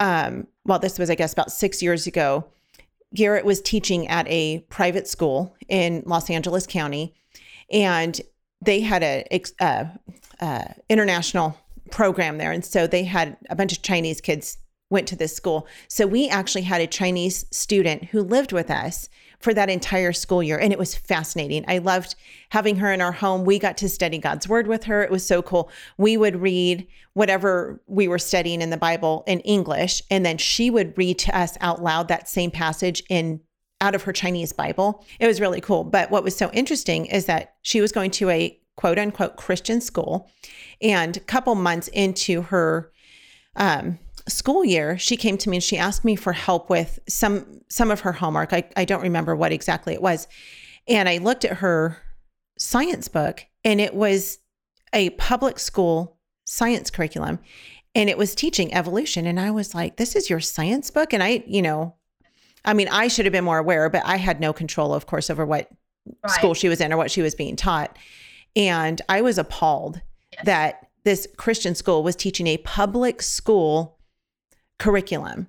um, 0.00 0.48
well, 0.64 0.78
this 0.78 0.98
was, 0.98 1.10
I 1.10 1.14
guess, 1.14 1.32
about 1.32 1.52
six 1.52 1.82
years 1.82 2.06
ago, 2.06 2.44
Garrett 3.14 3.44
was 3.44 3.60
teaching 3.60 4.08
at 4.08 4.26
a 4.28 4.60
private 4.68 5.06
school 5.06 5.54
in 5.68 6.02
Los 6.06 6.30
Angeles 6.30 6.66
County, 6.66 7.14
and 7.70 8.20
they 8.60 8.80
had 8.80 9.02
a, 9.02 9.26
a, 9.60 9.90
a 10.40 10.74
international 10.88 11.58
program 11.90 12.38
there. 12.38 12.52
And 12.52 12.64
so 12.64 12.86
they 12.86 13.04
had 13.04 13.36
a 13.50 13.56
bunch 13.56 13.72
of 13.72 13.82
Chinese 13.82 14.20
kids 14.20 14.58
went 14.92 15.08
to 15.08 15.16
this 15.16 15.34
school. 15.34 15.66
So 15.88 16.06
we 16.06 16.28
actually 16.28 16.62
had 16.62 16.80
a 16.80 16.86
Chinese 16.86 17.46
student 17.50 18.04
who 18.04 18.22
lived 18.22 18.52
with 18.52 18.70
us 18.70 19.08
for 19.40 19.52
that 19.54 19.70
entire 19.70 20.12
school 20.12 20.42
year. 20.42 20.58
And 20.58 20.72
it 20.72 20.78
was 20.78 20.94
fascinating. 20.94 21.64
I 21.66 21.78
loved 21.78 22.14
having 22.50 22.76
her 22.76 22.92
in 22.92 23.00
our 23.00 23.10
home. 23.10 23.44
We 23.44 23.58
got 23.58 23.76
to 23.78 23.88
study 23.88 24.18
God's 24.18 24.46
word 24.46 24.68
with 24.68 24.84
her. 24.84 25.02
It 25.02 25.10
was 25.10 25.26
so 25.26 25.42
cool. 25.42 25.70
We 25.96 26.16
would 26.16 26.36
read 26.36 26.86
whatever 27.14 27.82
we 27.86 28.06
were 28.06 28.20
studying 28.20 28.62
in 28.62 28.70
the 28.70 28.76
Bible 28.76 29.24
in 29.26 29.40
English, 29.40 30.02
and 30.10 30.24
then 30.24 30.38
she 30.38 30.70
would 30.70 30.96
read 30.96 31.18
to 31.20 31.36
us 31.36 31.58
out 31.60 31.82
loud 31.82 32.08
that 32.08 32.28
same 32.28 32.52
passage 32.52 33.02
in 33.08 33.40
out 33.80 33.96
of 33.96 34.04
her 34.04 34.12
Chinese 34.12 34.52
Bible. 34.52 35.04
It 35.18 35.26
was 35.26 35.40
really 35.40 35.60
cool. 35.60 35.82
But 35.82 36.10
what 36.10 36.22
was 36.22 36.36
so 36.36 36.50
interesting 36.52 37.06
is 37.06 37.26
that 37.26 37.54
she 37.62 37.80
was 37.80 37.90
going 37.90 38.12
to 38.12 38.30
a 38.30 38.56
quote 38.76 38.98
unquote 38.98 39.36
Christian 39.36 39.80
school. 39.80 40.30
And 40.80 41.16
a 41.16 41.20
couple 41.20 41.54
months 41.56 41.88
into 41.88 42.42
her 42.42 42.92
um, 43.56 43.98
school 44.28 44.64
year, 44.64 44.98
she 44.98 45.16
came 45.16 45.36
to 45.38 45.50
me 45.50 45.56
and 45.56 45.64
she 45.64 45.78
asked 45.78 46.04
me 46.04 46.16
for 46.16 46.32
help 46.32 46.70
with 46.70 46.98
some 47.08 47.60
some 47.68 47.90
of 47.90 48.00
her 48.00 48.12
homework. 48.12 48.52
I, 48.52 48.64
I 48.76 48.84
don't 48.84 49.02
remember 49.02 49.34
what 49.34 49.52
exactly 49.52 49.94
it 49.94 50.02
was. 50.02 50.28
And 50.88 51.08
I 51.08 51.18
looked 51.18 51.44
at 51.44 51.58
her 51.58 51.98
science 52.58 53.08
book 53.08 53.44
and 53.64 53.80
it 53.80 53.94
was 53.94 54.38
a 54.92 55.10
public 55.10 55.58
school 55.58 56.18
science 56.44 56.90
curriculum 56.90 57.38
and 57.94 58.08
it 58.10 58.18
was 58.18 58.34
teaching 58.34 58.72
evolution. 58.74 59.26
And 59.26 59.38
I 59.38 59.50
was 59.50 59.74
like, 59.74 59.96
this 59.96 60.16
is 60.16 60.30
your 60.30 60.40
science 60.40 60.90
book? 60.90 61.12
And 61.12 61.22
I, 61.22 61.44
you 61.46 61.62
know, 61.62 61.94
I 62.64 62.74
mean, 62.74 62.88
I 62.88 63.08
should 63.08 63.26
have 63.26 63.32
been 63.32 63.44
more 63.44 63.58
aware, 63.58 63.88
but 63.90 64.02
I 64.04 64.16
had 64.16 64.40
no 64.40 64.52
control, 64.52 64.94
of 64.94 65.06
course, 65.06 65.30
over 65.30 65.44
what 65.44 65.68
right. 66.22 66.32
school 66.32 66.54
she 66.54 66.68
was 66.68 66.80
in 66.80 66.92
or 66.92 66.96
what 66.96 67.10
she 67.10 67.22
was 67.22 67.34
being 67.34 67.56
taught. 67.56 67.96
And 68.54 69.00
I 69.08 69.22
was 69.22 69.38
appalled 69.38 70.00
yes. 70.32 70.44
that 70.44 70.88
this 71.04 71.26
Christian 71.36 71.74
school 71.74 72.02
was 72.02 72.16
teaching 72.16 72.46
a 72.46 72.58
public 72.58 73.22
school 73.22 73.98
curriculum. 74.78 75.46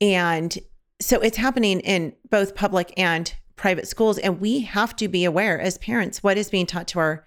And 0.00 0.56
so 1.00 1.20
it's 1.20 1.36
happening 1.36 1.80
in 1.80 2.14
both 2.30 2.54
public 2.54 2.92
and 2.96 3.32
private 3.56 3.86
schools. 3.86 4.18
And 4.18 4.40
we 4.40 4.60
have 4.60 4.96
to 4.96 5.08
be 5.08 5.24
aware 5.24 5.60
as 5.60 5.78
parents 5.78 6.22
what 6.22 6.36
is 6.38 6.50
being 6.50 6.66
taught 6.66 6.88
to 6.88 6.98
our 6.98 7.24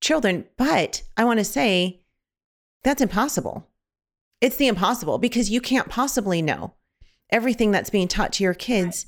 children. 0.00 0.46
But 0.56 1.02
I 1.16 1.24
want 1.24 1.38
to 1.38 1.44
say 1.44 2.00
that's 2.84 3.02
impossible. 3.02 3.68
It's 4.40 4.56
the 4.56 4.66
impossible 4.68 5.18
because 5.18 5.50
you 5.50 5.60
can't 5.60 5.88
possibly 5.88 6.42
know 6.42 6.74
everything 7.30 7.70
that's 7.70 7.90
being 7.90 8.08
taught 8.08 8.32
to 8.34 8.44
your 8.44 8.54
kids 8.54 9.06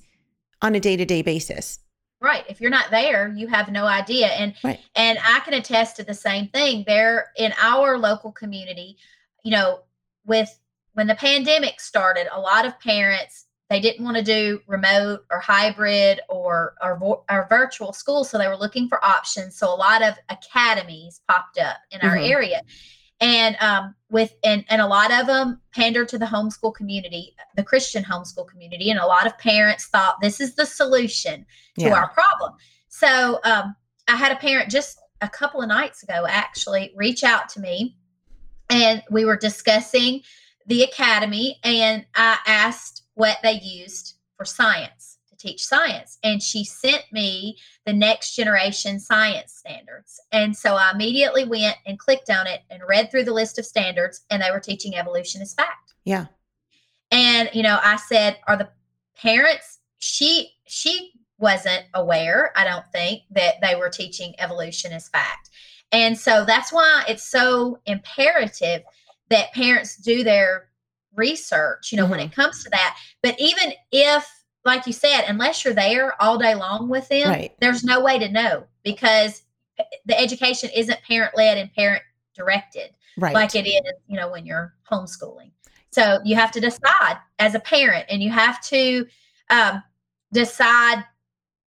on 0.62 0.75
a 0.75 0.81
day 0.81 0.97
to 0.97 1.05
day 1.05 1.23
basis. 1.23 1.81
right. 2.20 2.44
If 2.49 2.59
you're 2.59 2.70
not 2.70 2.90
there, 2.90 3.29
you 3.37 3.49
have 3.49 3.70
no 3.70 3.85
idea. 3.85 4.29
And 4.29 4.55
Right. 4.64 4.81
and 4.94 5.18
I 5.23 5.40
can 5.40 5.53
attest 5.55 5.97
to 5.97 6.05
the 6.05 6.14
same 6.14 6.49
thing. 6.49 6.85
There 6.87 7.33
in 7.37 7.53
our 7.61 7.99
local 7.99 8.33
community, 8.33 8.97
you 9.42 9.51
know, 9.51 9.81
with 10.25 10.59
when 10.94 11.07
the 11.07 11.14
pandemic 11.14 11.80
started, 11.80 12.26
a 12.35 12.40
lot 12.40 12.64
of 12.66 12.78
parents 12.80 13.46
they 13.70 13.80
didn't 13.80 14.04
want 14.04 14.16
to 14.16 14.22
do 14.22 14.61
remote 14.66 15.24
or 15.30 15.40
hybrid 15.40 16.20
or 16.28 16.74
or, 16.83 17.24
or 17.30 17.46
virtual 17.48 17.92
school, 17.92 18.22
so 18.22 18.38
they 18.38 18.46
were 18.46 18.57
looking 18.57 18.88
for 18.88 19.04
options. 19.04 19.57
So 19.57 19.72
a 19.72 19.74
lot 19.74 20.02
of 20.02 20.14
academies 20.28 21.20
popped 21.28 21.59
up 21.59 21.78
in 21.90 22.00
our 22.02 22.16
Mhm. 22.16 22.30
area, 22.30 22.62
and 23.20 23.57
um, 23.61 23.94
with 24.11 24.35
and 24.44 24.64
and 24.68 24.83
a 24.83 24.87
lot 24.87 25.11
of 25.11 25.26
them 25.26 25.61
pander 25.74 26.04
to 26.04 26.18
the 26.18 26.26
homeschool 26.26 26.74
community, 26.74 27.35
the 27.57 27.64
Christian 27.64 28.04
homeschool 28.04 28.46
community, 28.46 28.90
and 28.90 29.00
a 29.00 29.07
lot 29.07 29.26
of 29.26 29.37
parents 29.38 29.87
thought 29.87 30.20
this 30.20 30.40
is 30.40 30.54
the 30.54 30.66
solution 30.66 31.46
to 31.78 31.87
Yeah. 31.87 31.94
our 31.94 32.09
problem. 32.11 32.52
So 32.88 33.40
um, 33.44 33.74
I 34.09 34.16
had 34.16 34.30
a 34.30 34.37
parent 34.37 34.70
just 34.70 35.00
a 35.22 35.28
couple 35.28 35.62
of 35.62 35.68
nights 35.68 36.02
ago 36.02 36.26
actually 36.28 36.92
reach 36.94 37.24
out 37.24 37.48
to 37.48 37.61
me, 37.61 37.96
and 38.68 39.02
we 39.11 39.24
were 39.24 39.37
discussing 39.38 40.22
the 40.66 40.83
academy, 40.83 41.59
and 41.62 42.07
I 42.14 42.38
asked 42.46 43.03
what 43.14 43.38
they 43.42 43.61
used 43.62 44.14
for 44.37 44.44
science 44.44 45.18
to 45.29 45.37
teach 45.37 45.64
science, 45.64 46.18
and 46.22 46.42
she 46.42 46.64
sent 46.64 47.05
me 47.12 47.59
the 47.87 47.92
next 47.92 48.35
generation 48.35 48.98
science 48.98 49.53
standards. 49.53 50.20
And 50.33 50.57
so 50.57 50.74
I 50.74 50.90
immediately 50.92 51.44
went 51.44 51.77
and 51.87 51.98
clicked 51.98 52.31
on 52.31 52.46
it 52.46 52.62
and 52.70 52.83
read 52.87 53.11
through 53.11 53.24
the 53.24 53.33
list 53.33 53.59
of 53.59 53.66
standards, 53.66 54.22
and 54.31 54.42
they 54.42 54.50
were 54.50 54.61
teaching 54.61 54.96
evolution 54.96 55.42
as 55.42 55.55
fact. 55.55 55.94
Yeah. 56.05 56.27
And 57.11 57.50
you 57.53 57.62
know, 57.62 57.79
I 57.83 57.96
said, 57.96 58.38
"Are 58.46 58.57
the 58.57 58.70
parents?" 59.16 59.81
She 59.98 60.53
she 60.66 61.12
wasn't 61.38 61.85
aware. 61.94 62.53
I 62.57 62.64
don't 62.64 62.87
think 62.92 63.22
that 63.31 63.61
they 63.61 63.74
were 63.74 63.90
teaching 63.90 64.35
evolution 64.38 64.92
as 64.92 65.09
fact. 65.09 65.50
And 65.92 66.18
so 66.18 66.44
that's 66.44 66.72
why 66.72 67.05
it's 67.07 67.22
so 67.22 67.79
imperative 67.87 68.83
that 69.31 69.53
parents 69.53 69.97
do 69.97 70.23
their 70.25 70.69
research. 71.15 71.93
You 71.93 71.99
know, 71.99 72.07
when 72.07 72.21
Mhm. 72.21 72.27
it 72.27 72.33
comes 72.33 72.63
to 72.65 72.71
that. 72.71 72.99
But 73.23 73.39
even 73.39 73.73
if, 73.93 74.29
like 74.65 74.87
you 74.87 74.93
said, 74.93 75.23
unless 75.29 75.65
you're 75.65 75.75
there 75.75 76.21
all 76.21 76.39
day 76.39 76.55
long 76.55 76.89
with 76.89 77.09
them, 77.09 77.29
Right. 77.31 77.55
there's 77.61 77.85
no 77.85 78.01
way 78.01 78.19
to 78.19 78.29
know 78.29 78.67
because 78.83 79.43
the 80.07 80.19
education 80.19 80.71
isn't 80.75 81.03
parent 81.03 81.37
led 81.37 81.59
and 81.59 81.73
parent 81.75 82.03
directed 82.35 82.95
Right. 83.17 83.35
like 83.35 83.55
it 83.55 83.67
is, 83.67 83.93
you 84.07 84.17
know, 84.17 84.29
when 84.29 84.45
you're 84.47 84.75
homeschooling. 84.91 85.51
So 85.91 86.21
you 86.25 86.35
have 86.35 86.51
to 86.53 86.61
decide 86.61 87.19
as 87.39 87.55
a 87.55 87.61
parent, 87.61 88.07
and 88.09 88.21
you 88.23 88.31
have 88.31 88.61
to 88.63 89.07
um, 89.51 89.83
decide 90.33 91.05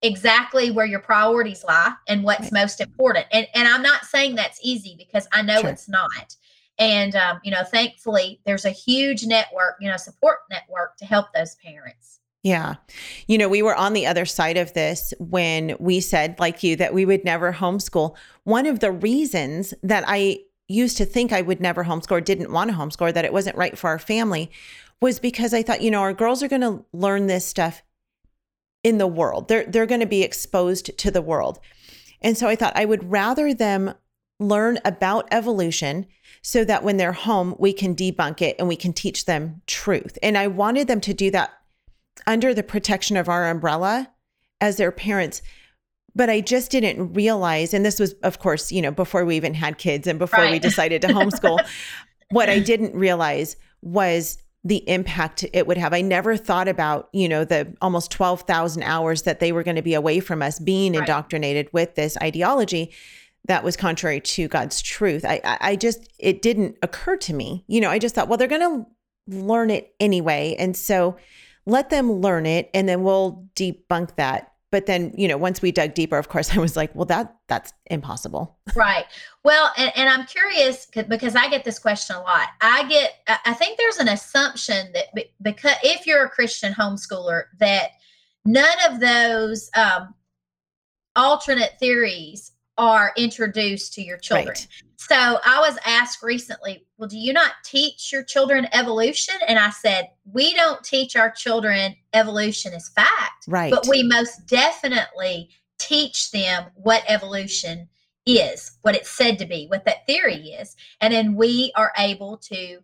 exactly 0.01 0.69
where 0.71 0.85
your 0.85 0.99
priorities 0.99 1.63
lie 1.63 1.93
and 2.07 2.23
what's 2.23 2.51
Right. 2.51 2.53
most 2.53 2.81
important. 2.81 3.25
And 3.31 3.47
and 3.53 3.67
I'm 3.67 3.81
not 3.81 4.05
saying 4.05 4.35
that's 4.35 4.59
easy 4.61 4.95
because 4.97 5.27
I 5.31 5.41
know 5.41 5.61
Sure. 5.61 5.69
it's 5.69 5.87
not. 5.87 6.35
And 6.79 7.15
um, 7.15 7.39
you 7.43 7.51
know, 7.51 7.63
thankfully, 7.63 8.39
there's 8.45 8.65
a 8.65 8.71
huge 8.71 9.25
network, 9.25 9.77
you 9.79 9.89
know, 9.89 9.97
support 9.97 10.39
network 10.49 10.97
to 10.97 11.05
help 11.05 11.27
those 11.33 11.55
parents. 11.55 12.19
Yeah. 12.43 12.75
You 13.27 13.37
know, 13.37 13.49
we 13.49 13.61
were 13.61 13.75
on 13.75 13.93
the 13.93 14.05
other 14.05 14.25
side 14.25 14.57
of 14.57 14.73
this 14.73 15.13
when 15.19 15.75
we 15.79 15.99
said, 15.99 16.39
like 16.39 16.63
you, 16.63 16.75
that 16.77 16.93
we 16.93 17.05
would 17.05 17.25
never 17.25 17.51
homeschool. 17.51 18.15
One 18.43 18.65
of 18.65 18.79
the 18.79 18.91
reasons 18.91 19.73
that 19.83 20.05
I 20.07 20.39
used 20.67 20.97
to 20.97 21.05
think 21.05 21.33
I 21.33 21.41
would 21.41 21.59
never 21.59 21.83
homeschool 21.83 22.11
or 22.11 22.21
didn't 22.21 22.51
want 22.51 22.69
to 22.69 22.77
homeschool, 22.77 23.13
that 23.13 23.25
it 23.25 23.33
wasn't 23.33 23.57
right 23.57 23.77
for 23.77 23.89
our 23.89 23.99
family, 23.99 24.51
was 25.01 25.19
because 25.19 25.53
I 25.53 25.63
thought, 25.63 25.81
you 25.81 25.91
know, 25.91 26.01
our 26.01 26.13
girls 26.13 26.41
are 26.41 26.47
going 26.47 26.61
to 26.61 26.85
learn 26.93 27.27
this 27.27 27.45
stuff 27.45 27.83
in 28.83 28.97
the 28.97 29.07
world. 29.07 29.47
They're 29.47 29.65
they're 29.65 29.85
going 29.85 30.01
to 30.01 30.05
be 30.05 30.23
exposed 30.23 30.97
to 30.97 31.11
the 31.11 31.21
world. 31.21 31.59
And 32.21 32.37
so 32.37 32.47
I 32.47 32.55
thought 32.55 32.77
I 32.77 32.85
would 32.85 33.11
rather 33.11 33.53
them 33.53 33.93
learn 34.39 34.79
about 34.85 35.27
evolution 35.31 36.05
so 36.41 36.63
that 36.63 36.83
when 36.83 36.97
they're 36.97 37.11
home 37.11 37.55
we 37.57 37.73
can 37.73 37.95
debunk 37.95 38.41
it 38.41 38.55
and 38.59 38.67
we 38.67 38.75
can 38.75 38.93
teach 38.93 39.25
them 39.25 39.61
truth. 39.65 40.17
And 40.21 40.37
I 40.37 40.47
wanted 40.47 40.87
them 40.87 41.01
to 41.01 41.13
do 41.13 41.31
that 41.31 41.51
under 42.25 42.53
the 42.53 42.63
protection 42.63 43.17
of 43.17 43.29
our 43.29 43.49
umbrella 43.49 44.11
as 44.61 44.77
their 44.77 44.91
parents. 44.91 45.41
But 46.15 46.29
I 46.29 46.41
just 46.41 46.71
didn't 46.71 47.13
realize, 47.13 47.73
and 47.73 47.85
this 47.85 47.99
was, 47.99 48.13
of 48.23 48.39
course, 48.39 48.71
you 48.71 48.81
know, 48.81 48.91
before 48.91 49.23
we 49.23 49.35
even 49.35 49.53
had 49.53 49.77
kids 49.77 50.07
and 50.07 50.17
before 50.17 50.49
we 50.49 50.57
decided 50.69 51.01
to 51.03 51.09
homeschool, 51.09 51.63
what 52.31 52.49
I 52.49 52.59
didn't 52.59 52.95
realize 52.95 53.55
was 53.81 54.39
the 54.63 54.77
impact 54.89 55.45
it 55.53 55.67
would 55.67 55.77
have. 55.77 55.93
I 55.93 56.01
never 56.01 56.35
thought 56.35 56.67
about, 56.67 57.09
you 57.13 57.29
know, 57.29 57.45
the 57.45 57.73
almost 57.81 58.11
12,000 58.11 58.83
hours 58.83 59.21
that 59.23 59.39
they 59.39 59.51
were 59.51 59.63
going 59.63 59.75
to 59.75 59.81
be 59.83 59.93
away 59.93 60.19
from 60.19 60.41
us 60.41 60.59
being 60.59 60.93
Right. 60.93 61.01
indoctrinated 61.01 61.69
with 61.71 61.95
this 61.95 62.17
ideology 62.17 62.91
that 63.47 63.63
was 63.63 63.77
contrary 63.77 64.19
to 64.19 64.47
God's 64.47 64.81
truth. 64.81 65.25
I, 65.25 65.41
I, 65.43 65.75
just, 65.75 66.07
it 66.19 66.41
didn't 66.41 66.77
occur 66.81 67.17
to 67.17 67.33
me. 67.33 67.63
You 67.67 67.81
know, 67.81 67.89
I 67.89 67.99
just 67.99 68.13
thought, 68.13 68.27
well, 68.27 68.37
they're 68.37 68.47
going 68.47 68.61
to 68.61 68.85
learn 69.35 69.69
it 69.69 69.93
anyway. 69.99 70.55
And 70.57 70.75
so 70.75 71.17
let 71.65 71.89
them 71.89 72.11
learn 72.11 72.45
it 72.45 72.69
and 72.73 72.87
then 72.87 73.03
we'll 73.03 73.45
debunk 73.55 74.15
that. 74.15 74.53
But 74.69 74.85
then, 74.85 75.13
you 75.17 75.29
know, 75.29 75.37
once 75.37 75.61
we 75.61 75.71
dug 75.71 75.93
deeper, 75.93 76.17
of 76.17 76.27
course, 76.27 76.53
I 76.55 76.59
was 76.59 76.75
like, 76.75 76.93
well, 76.93 77.05
that 77.05 77.35
that's 77.47 77.73
impossible. 77.85 78.57
right. 78.75 79.05
Well, 79.43 79.71
and, 79.77 79.91
and 79.95 80.09
I'm 80.09 80.25
curious 80.25 80.85
because 80.85 81.35
I 81.35 81.49
get 81.49 81.63
this 81.63 81.79
question 81.79 82.15
a 82.15 82.21
lot. 82.21 82.49
I 82.61 82.87
get, 82.89 83.13
I 83.27 83.37
I 83.45 83.53
think 83.53 83.77
there's 83.77 83.97
an 83.97 84.09
assumption 84.09 84.91
that 84.93 85.05
because 85.41 85.75
if 85.83 86.05
you're 86.05 86.25
a 86.25 86.29
Christian 86.29 86.73
homeschooler, 86.73 87.43
that 87.59 87.91
none 88.43 88.77
of 88.89 88.99
those 88.99 89.69
um, 89.75 90.13
alternate 91.15 91.79
theories 91.79 92.51
are 92.77 93.11
introduced 93.17 93.93
to 93.93 94.01
your 94.01 94.17
children. 94.17 94.49
Right. 94.49 94.67
So 94.97 95.15
I 95.15 95.59
was 95.59 95.77
asked 95.85 96.21
recently, 96.23 96.85
well, 96.97 97.07
do 97.07 97.17
you 97.17 97.33
not 97.33 97.51
teach 97.63 98.11
your 98.11 98.23
children 98.23 98.67
evolution? 98.73 99.35
And 99.47 99.57
I 99.59 99.69
said, 99.69 100.09
we 100.31 100.53
don't 100.53 100.83
teach 100.83 101.15
our 101.15 101.31
children 101.31 101.95
evolution 102.13 102.73
as 102.73 102.89
fact, 102.89 103.45
Right. 103.47 103.71
but 103.71 103.87
we 103.87 104.03
most 104.03 104.47
definitely 104.47 105.49
teach 105.79 106.31
them 106.31 106.65
what 106.75 107.03
evolution 107.07 107.87
is, 108.25 108.77
what 108.81 108.95
it's 108.95 109.09
said 109.09 109.37
to 109.39 109.45
be, 109.45 109.67
what 109.67 109.85
that 109.85 110.05
theory 110.07 110.35
is. 110.59 110.75
And 110.99 111.13
then 111.13 111.35
we 111.35 111.71
are 111.75 111.93
able 111.97 112.37
to 112.37 112.79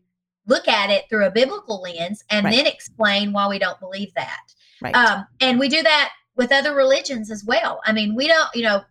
look 0.45 0.67
at 0.67 0.89
it 0.89 1.05
through 1.09 1.25
a 1.25 1.31
biblical 1.31 1.81
lens 1.81 2.23
and 2.29 2.45
Right. 2.45 2.55
then 2.55 2.67
explain 2.67 3.33
why 3.33 3.47
we 3.47 3.59
don't 3.59 3.79
believe 3.79 4.13
that. 4.15 4.53
right. 4.81 4.95
Um, 4.95 5.25
and 5.39 5.59
we 5.59 5.67
do 5.69 5.81
that 5.81 6.11
with 6.35 6.51
other 6.51 6.73
religions 6.75 7.31
as 7.31 7.43
well. 7.43 7.79
I 7.85 7.91
mean, 7.91 8.15
we 8.15 8.27
don't, 8.27 8.49
you 8.53 8.63
know, 8.63 8.83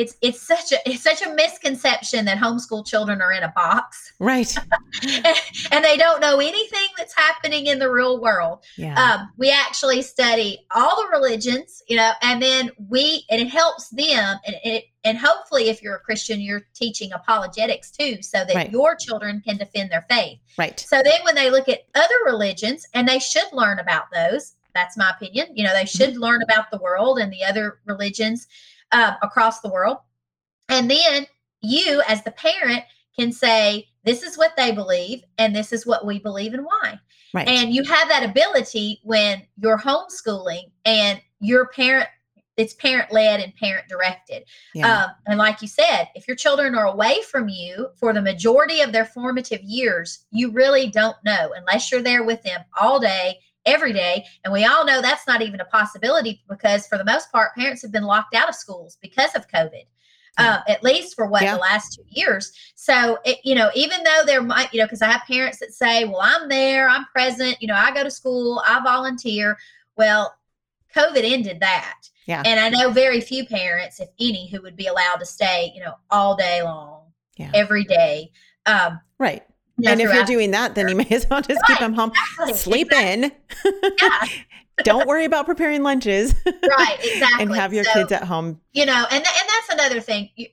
it's 0.00 0.16
it's 0.22 0.40
such 0.40 0.72
a 0.72 0.78
it's 0.88 1.02
such 1.02 1.20
a 1.22 1.34
misconception 1.34 2.24
that 2.24 2.38
homeschool 2.38 2.86
children 2.86 3.20
are 3.20 3.32
in 3.32 3.42
a 3.42 3.52
box 3.54 4.12
right. 4.18 4.56
and 5.72 5.84
they 5.84 5.96
don't 5.96 6.20
know 6.20 6.40
anything 6.40 6.88
that's 6.96 7.14
happening 7.14 7.66
in 7.66 7.78
the 7.78 7.90
real 7.90 8.20
world. 8.20 8.64
Yeah. 8.76 8.94
Um, 8.94 9.28
we 9.36 9.50
actually 9.50 10.02
study 10.02 10.66
all 10.74 11.02
the 11.02 11.08
religions, 11.12 11.82
you 11.88 11.96
know, 11.96 12.12
and 12.22 12.40
then 12.40 12.70
we 12.88 13.24
and 13.30 13.40
it 13.40 13.48
helps 13.48 13.90
them 13.90 14.38
and 14.46 14.56
it 14.64 14.84
and 15.04 15.18
hopefully 15.18 15.68
if 15.68 15.82
you're 15.82 15.96
a 15.96 16.00
Christian, 16.00 16.40
you're 16.40 16.66
teaching 16.74 17.12
apologetics 17.12 17.90
too, 17.90 18.22
so 18.22 18.44
that 18.44 18.54
Right. 18.54 18.70
your 18.70 18.94
children 18.96 19.42
can 19.44 19.56
defend 19.56 19.90
their 19.90 20.06
faith. 20.10 20.38
right. 20.58 20.78
So 20.80 21.02
then 21.02 21.20
when 21.24 21.34
they 21.34 21.50
look 21.50 21.68
at 21.68 21.80
other 21.94 22.14
religions, 22.26 22.86
and 22.94 23.08
they 23.08 23.18
should 23.18 23.50
learn 23.52 23.78
about 23.78 24.04
those, 24.12 24.56
that's 24.74 24.96
my 24.96 25.10
opinion. 25.10 25.48
You 25.54 25.64
know, 25.64 25.72
they 25.72 25.86
should 25.86 26.16
learn 26.16 26.42
about 26.42 26.70
the 26.70 26.78
world 26.78 27.18
and 27.18 27.32
the 27.32 27.44
other 27.44 27.80
religions 27.86 28.46
um, 28.92 29.14
across 29.22 29.60
the 29.60 29.70
world. 29.70 29.98
And 30.68 30.90
then 30.90 31.26
you, 31.60 32.02
as 32.08 32.22
the 32.22 32.30
parent, 32.30 32.84
can 33.18 33.32
say, 33.32 33.88
this 34.04 34.22
is 34.22 34.38
what 34.38 34.52
they 34.56 34.72
believe, 34.72 35.22
and 35.38 35.54
this 35.54 35.72
is 35.72 35.86
what 35.86 36.06
we 36.06 36.18
believe 36.18 36.54
and 36.54 36.64
why. 36.64 36.98
Right. 37.34 37.46
And 37.48 37.72
you 37.72 37.84
have 37.84 38.08
that 38.08 38.28
ability 38.28 39.00
when 39.04 39.42
you're 39.56 39.78
homeschooling 39.78 40.70
and 40.84 41.20
your 41.40 41.68
parent, 41.68 42.08
it's 42.56 42.74
parent 42.74 43.12
led 43.12 43.40
and 43.40 43.54
parent 43.56 43.88
directed. 43.88 44.44
yeah. 44.74 45.04
Um, 45.04 45.10
and 45.26 45.38
like 45.38 45.62
you 45.62 45.68
said, 45.68 46.08
if 46.14 46.26
your 46.26 46.36
children 46.36 46.74
are 46.74 46.86
away 46.86 47.22
from 47.30 47.48
you 47.48 47.88
for 47.96 48.12
the 48.12 48.22
majority 48.22 48.80
of 48.80 48.92
their 48.92 49.04
formative 49.04 49.62
years, 49.62 50.26
you 50.30 50.50
really 50.50 50.88
don't 50.88 51.16
know 51.24 51.52
unless 51.56 51.90
you're 51.90 52.02
there 52.02 52.24
with 52.24 52.42
them 52.42 52.62
all 52.80 52.98
day, 52.98 53.38
every 53.70 53.92
day. 53.92 54.24
And 54.44 54.52
we 54.52 54.64
all 54.64 54.84
know 54.84 55.00
that's 55.00 55.26
not 55.26 55.42
even 55.42 55.60
a 55.60 55.64
possibility 55.64 56.42
because, 56.48 56.86
for 56.86 56.98
the 56.98 57.04
most 57.04 57.30
part, 57.32 57.54
parents 57.54 57.82
have 57.82 57.92
been 57.92 58.04
locked 58.04 58.34
out 58.34 58.48
of 58.48 58.54
schools 58.54 58.98
because 59.00 59.34
of 59.34 59.48
COVID. 59.48 59.84
Uh, 60.38 60.60
at 60.68 60.82
least 60.82 61.16
for 61.16 61.26
what 61.26 61.42
Yeah. 61.42 61.54
the 61.54 61.60
last 61.60 61.96
two 61.96 62.04
years. 62.08 62.50
So, 62.74 63.18
it, 63.26 63.40
you 63.44 63.54
know, 63.54 63.70
even 63.74 64.02
though 64.04 64.22
there 64.24 64.40
might, 64.40 64.72
you 64.72 64.78
know, 64.80 64.86
because 64.86 65.02
I 65.02 65.10
have 65.10 65.20
parents 65.26 65.58
that 65.58 65.74
say, 65.74 66.04
well, 66.04 66.20
I'm 66.22 66.48
there, 66.48 66.88
I'm 66.88 67.04
present, 67.12 67.60
you 67.60 67.68
know, 67.68 67.74
I 67.74 67.92
go 67.92 68.02
to 68.02 68.10
school, 68.10 68.62
I 68.66 68.80
volunteer. 68.82 69.58
Well, 69.98 70.34
COVID 70.96 71.30
ended 71.30 71.60
that. 71.60 71.98
Yeah. 72.26 72.42
And 72.46 72.58
I 72.58 72.70
know 72.70 72.88
very 72.90 73.20
few 73.20 73.44
parents, 73.44 74.00
if 74.00 74.08
any, 74.18 74.48
who 74.48 74.62
would 74.62 74.76
be 74.76 74.86
allowed 74.86 75.16
to 75.16 75.26
stay, 75.26 75.72
you 75.74 75.82
know, 75.84 75.94
all 76.10 76.36
day 76.36 76.62
long, 76.62 77.12
Yeah. 77.36 77.50
every 77.52 77.84
day. 77.84 78.30
Um, 78.64 78.98
right. 79.18 79.42
Know, 79.80 79.90
and 79.92 80.00
if 80.00 80.12
you're 80.12 80.24
doing 80.24 80.50
that, 80.52 80.74
then 80.74 80.88
you 80.88 80.96
may 80.96 81.06
as 81.10 81.26
well 81.28 81.40
just 81.42 81.60
keep 81.66 81.78
them 81.78 81.92
home. 81.94 82.12
Exactly, 82.40 82.54
Sleep 82.54 82.92
in. 82.92 83.32
Yeah, 84.00 84.24
Don't 84.84 85.06
worry 85.06 85.26
about 85.26 85.44
preparing 85.44 85.82
lunches 85.82 86.34
right, 86.46 86.96
exactly. 87.02 87.40
and 87.42 87.54
have 87.54 87.74
your 87.74 87.84
So, 87.84 87.92
kids 87.92 88.12
at 88.12 88.24
home. 88.24 88.58
you 88.72 88.86
know 88.86 89.04
and, 89.10 89.22
th- 89.24 89.36
and 89.40 89.48
that's 89.48 89.74
another 89.74 90.00
thing 90.00 90.30
you, 90.36 90.46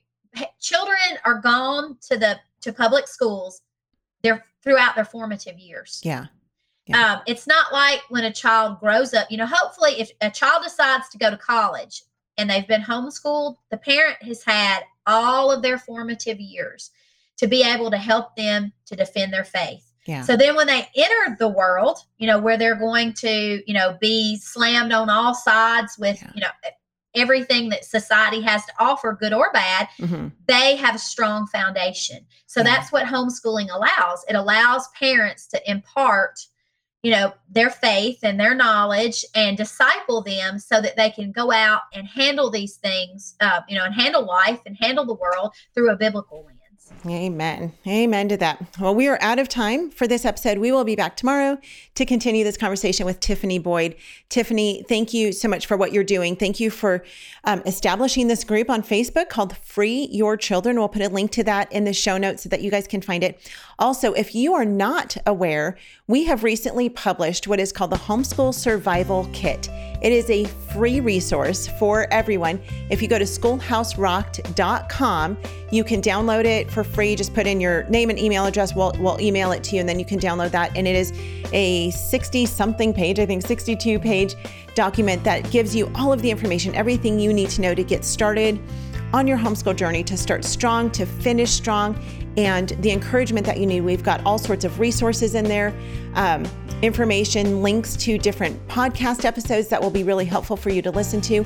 children 0.60 0.98
are 1.24 1.40
gone 1.40 1.96
to 2.08 2.18
the 2.18 2.38
to 2.60 2.72
public 2.72 3.08
schools 3.08 3.62
they're 4.22 4.44
throughout 4.62 4.94
their 4.96 5.06
formative 5.06 5.58
years 5.58 6.02
Yeah. 6.04 6.26
Yeah. 6.86 7.12
um, 7.14 7.20
it's 7.26 7.46
not 7.46 7.72
like 7.72 8.02
when 8.10 8.24
a 8.24 8.32
child 8.32 8.80
grows 8.80 9.14
up 9.14 9.30
you 9.30 9.38
know 9.38 9.46
hopefully 9.46 9.92
if 9.98 10.10
a 10.20 10.30
child 10.30 10.62
decides 10.62 11.08
to 11.10 11.16
go 11.18 11.30
to 11.30 11.36
college 11.38 12.02
and 12.36 12.50
they've 12.50 12.68
been 12.68 12.82
homeschooled 12.82 13.56
the 13.70 13.78
parent 13.78 14.22
has 14.22 14.44
had 14.44 14.80
all 15.06 15.50
of 15.50 15.62
their 15.62 15.78
formative 15.78 16.38
years 16.38 16.90
to 17.38 17.46
be 17.46 17.62
able 17.62 17.90
to 17.90 17.98
help 17.98 18.36
them 18.36 18.72
to 18.86 18.94
defend 18.96 19.32
their 19.32 19.44
faith 19.44 19.92
Yeah. 20.06 20.22
so 20.22 20.36
then 20.36 20.54
when 20.56 20.66
they 20.66 20.88
enter 20.96 21.36
the 21.38 21.48
world, 21.48 21.98
you 22.18 22.26
know, 22.26 22.38
where 22.38 22.56
they're 22.56 22.74
going 22.74 23.12
to, 23.14 23.62
you 23.66 23.74
know, 23.74 23.96
be 24.00 24.36
slammed 24.38 24.92
on 24.92 25.08
all 25.10 25.34
sides 25.34 25.96
with, 25.98 26.20
Yeah. 26.22 26.30
you 26.34 26.40
know, 26.42 26.50
everything 27.14 27.68
that 27.70 27.84
society 27.84 28.40
has 28.42 28.64
to 28.66 28.72
offer, 28.78 29.16
good 29.18 29.32
or 29.32 29.50
bad, 29.52 29.88
Mhm. 29.98 30.32
they 30.46 30.76
have 30.76 30.94
a 30.94 30.98
strong 30.98 31.46
foundation. 31.48 32.24
So 32.46 32.60
Yeah. 32.60 32.64
that's 32.64 32.92
what 32.92 33.06
homeschooling 33.06 33.68
allows. 33.70 34.24
It 34.28 34.34
allows 34.36 34.88
parents 34.98 35.46
to 35.48 35.70
impart, 35.70 36.38
you 37.02 37.10
know, 37.10 37.32
their 37.48 37.70
faith 37.70 38.18
and 38.22 38.38
their 38.38 38.54
knowledge 38.54 39.24
and 39.34 39.56
disciple 39.56 40.20
them 40.22 40.58
so 40.58 40.80
that 40.80 40.96
they 40.96 41.10
can 41.10 41.32
go 41.32 41.50
out 41.50 41.82
and 41.92 42.06
handle 42.06 42.50
these 42.50 42.76
things, 42.76 43.34
uh, 43.40 43.60
you 43.68 43.76
know, 43.76 43.84
and 43.84 43.94
handle 43.94 44.24
life 44.24 44.60
and 44.66 44.76
handle 44.80 45.04
the 45.04 45.14
world 45.14 45.52
through 45.74 45.90
a 45.90 45.96
biblical 45.96 46.44
lens. 46.44 46.57
Amen. 47.06 47.72
Amen 47.86 48.28
to 48.28 48.36
that. 48.38 48.76
Well, 48.80 48.94
we 48.94 49.08
are 49.08 49.18
out 49.20 49.38
of 49.38 49.48
time 49.48 49.90
for 49.90 50.06
this 50.06 50.24
episode. 50.24 50.58
We 50.58 50.72
will 50.72 50.84
be 50.84 50.96
back 50.96 51.16
tomorrow 51.16 51.58
to 51.94 52.04
continue 52.04 52.44
this 52.44 52.56
conversation 52.56 53.06
with 53.06 53.20
Tiffany 53.20 53.58
Boyd. 53.58 53.94
Tiffany, 54.28 54.84
thank 54.88 55.14
you 55.14 55.32
so 55.32 55.48
much 55.48 55.66
for 55.66 55.76
what 55.76 55.92
you're 55.92 56.04
doing. 56.04 56.34
Thank 56.36 56.60
you 56.60 56.70
for 56.70 57.04
um, 57.44 57.62
establishing 57.66 58.26
this 58.26 58.42
group 58.42 58.68
on 58.68 58.82
Facebook 58.82 59.28
called 59.28 59.56
Free 59.58 60.08
Your 60.10 60.36
Children. 60.36 60.76
We'll 60.76 60.88
put 60.88 61.02
a 61.02 61.08
link 61.08 61.30
to 61.32 61.44
that 61.44 61.70
in 61.72 61.84
the 61.84 61.92
show 61.92 62.18
notes 62.18 62.42
so 62.42 62.48
that 62.48 62.62
you 62.62 62.70
guys 62.70 62.86
can 62.86 63.00
find 63.00 63.22
it. 63.22 63.40
Also, 63.78 64.12
if 64.12 64.34
you 64.34 64.54
are 64.54 64.64
not 64.64 65.16
aware, 65.24 65.76
we 66.08 66.24
have 66.24 66.42
recently 66.42 66.88
published 66.88 67.46
what 67.46 67.60
is 67.60 67.72
called 67.72 67.90
the 67.90 67.96
Homeschool 67.96 68.52
Survival 68.52 69.28
Kit. 69.32 69.68
It 70.00 70.12
is 70.12 70.30
a 70.30 70.44
free 70.44 71.00
resource 71.00 71.66
for 71.66 72.06
everyone. 72.12 72.60
If 72.90 73.02
you 73.02 73.08
go 73.08 73.18
to 73.18 73.24
schoolhouserocked.com, 73.24 75.36
you 75.70 75.84
can 75.84 76.00
download 76.00 76.44
it 76.44 76.70
for 76.70 76.84
free. 76.84 77.16
Just 77.16 77.34
put 77.34 77.46
in 77.46 77.60
your 77.60 77.82
name 77.84 78.10
and 78.10 78.18
email 78.18 78.46
address. 78.46 78.74
We'll, 78.74 78.92
we'll 78.98 79.20
email 79.20 79.52
it 79.52 79.62
to 79.64 79.74
you 79.74 79.80
and 79.80 79.88
then 79.88 79.98
you 79.98 80.04
can 80.04 80.18
download 80.18 80.50
that. 80.52 80.76
And 80.76 80.86
it 80.86 80.94
is 80.94 81.12
a 81.52 81.90
60 81.90 82.46
something 82.46 82.94
page, 82.94 83.18
I 83.18 83.26
think 83.26 83.44
62 83.44 83.98
page 83.98 84.34
document 84.74 85.24
that 85.24 85.50
gives 85.50 85.74
you 85.74 85.90
all 85.94 86.12
of 86.12 86.22
the 86.22 86.30
information, 86.30 86.74
everything 86.74 87.18
you 87.18 87.32
need 87.32 87.50
to 87.50 87.60
know 87.60 87.74
to 87.74 87.82
get 87.82 88.04
started 88.04 88.60
on 89.12 89.26
your 89.26 89.38
homeschool 89.38 89.74
journey 89.74 90.04
to 90.04 90.16
start 90.16 90.44
strong, 90.44 90.90
to 90.90 91.06
finish 91.06 91.50
strong, 91.50 91.98
and 92.38 92.68
the 92.80 92.92
encouragement 92.92 93.44
that 93.46 93.58
you 93.58 93.66
need. 93.66 93.80
We've 93.80 94.04
got 94.04 94.24
all 94.24 94.38
sorts 94.38 94.64
of 94.64 94.78
resources 94.78 95.34
in 95.34 95.44
there, 95.44 95.74
um, 96.14 96.46
information, 96.82 97.62
links 97.62 97.96
to 97.96 98.16
different 98.16 98.64
podcast 98.68 99.24
episodes 99.24 99.66
that 99.68 99.82
will 99.82 99.90
be 99.90 100.04
really 100.04 100.24
helpful 100.24 100.56
for 100.56 100.70
you 100.70 100.80
to 100.82 100.92
listen 100.92 101.20
to. 101.22 101.44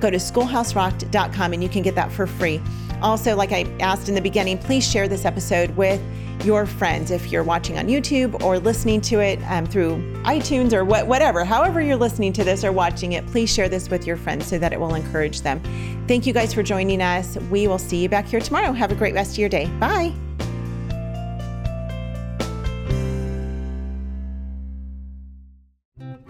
Go 0.00 0.10
to 0.10 0.16
schoolhouserocked.com 0.16 1.52
and 1.52 1.62
you 1.62 1.68
can 1.68 1.82
get 1.82 1.94
that 1.94 2.10
for 2.10 2.26
free. 2.26 2.60
Also, 3.00 3.36
like 3.36 3.52
I 3.52 3.60
asked 3.78 4.08
in 4.08 4.16
the 4.16 4.20
beginning, 4.20 4.58
please 4.58 4.84
share 4.84 5.06
this 5.06 5.24
episode 5.24 5.70
with 5.76 6.02
your 6.44 6.66
friends 6.66 7.12
if 7.12 7.30
you're 7.30 7.44
watching 7.44 7.78
on 7.78 7.86
YouTube 7.86 8.42
or 8.42 8.58
listening 8.58 9.00
to 9.02 9.20
it 9.20 9.38
um, 9.48 9.66
through 9.66 9.96
iTunes 10.24 10.72
or 10.72 10.84
what, 10.84 11.06
whatever, 11.06 11.44
however 11.44 11.80
you're 11.80 11.96
listening 11.96 12.32
to 12.32 12.42
this 12.42 12.64
or 12.64 12.72
watching 12.72 13.12
it, 13.12 13.24
please 13.28 13.52
share 13.52 13.68
this 13.68 13.88
with 13.88 14.04
your 14.04 14.16
friends 14.16 14.46
so 14.46 14.58
that 14.58 14.72
it 14.72 14.80
will 14.80 14.96
encourage 14.96 15.42
them. 15.42 15.60
Thank 16.08 16.26
you 16.26 16.32
guys 16.32 16.52
for 16.52 16.64
joining 16.64 17.00
us. 17.00 17.36
We 17.50 17.68
will 17.68 17.78
see 17.78 17.98
you 17.98 18.08
back 18.08 18.26
here 18.26 18.40
tomorrow. 18.40 18.72
Have 18.72 18.90
a 18.90 18.96
great 18.96 19.14
rest 19.14 19.32
of 19.32 19.38
your 19.38 19.48
day. 19.48 19.66
Bye. 19.78 20.12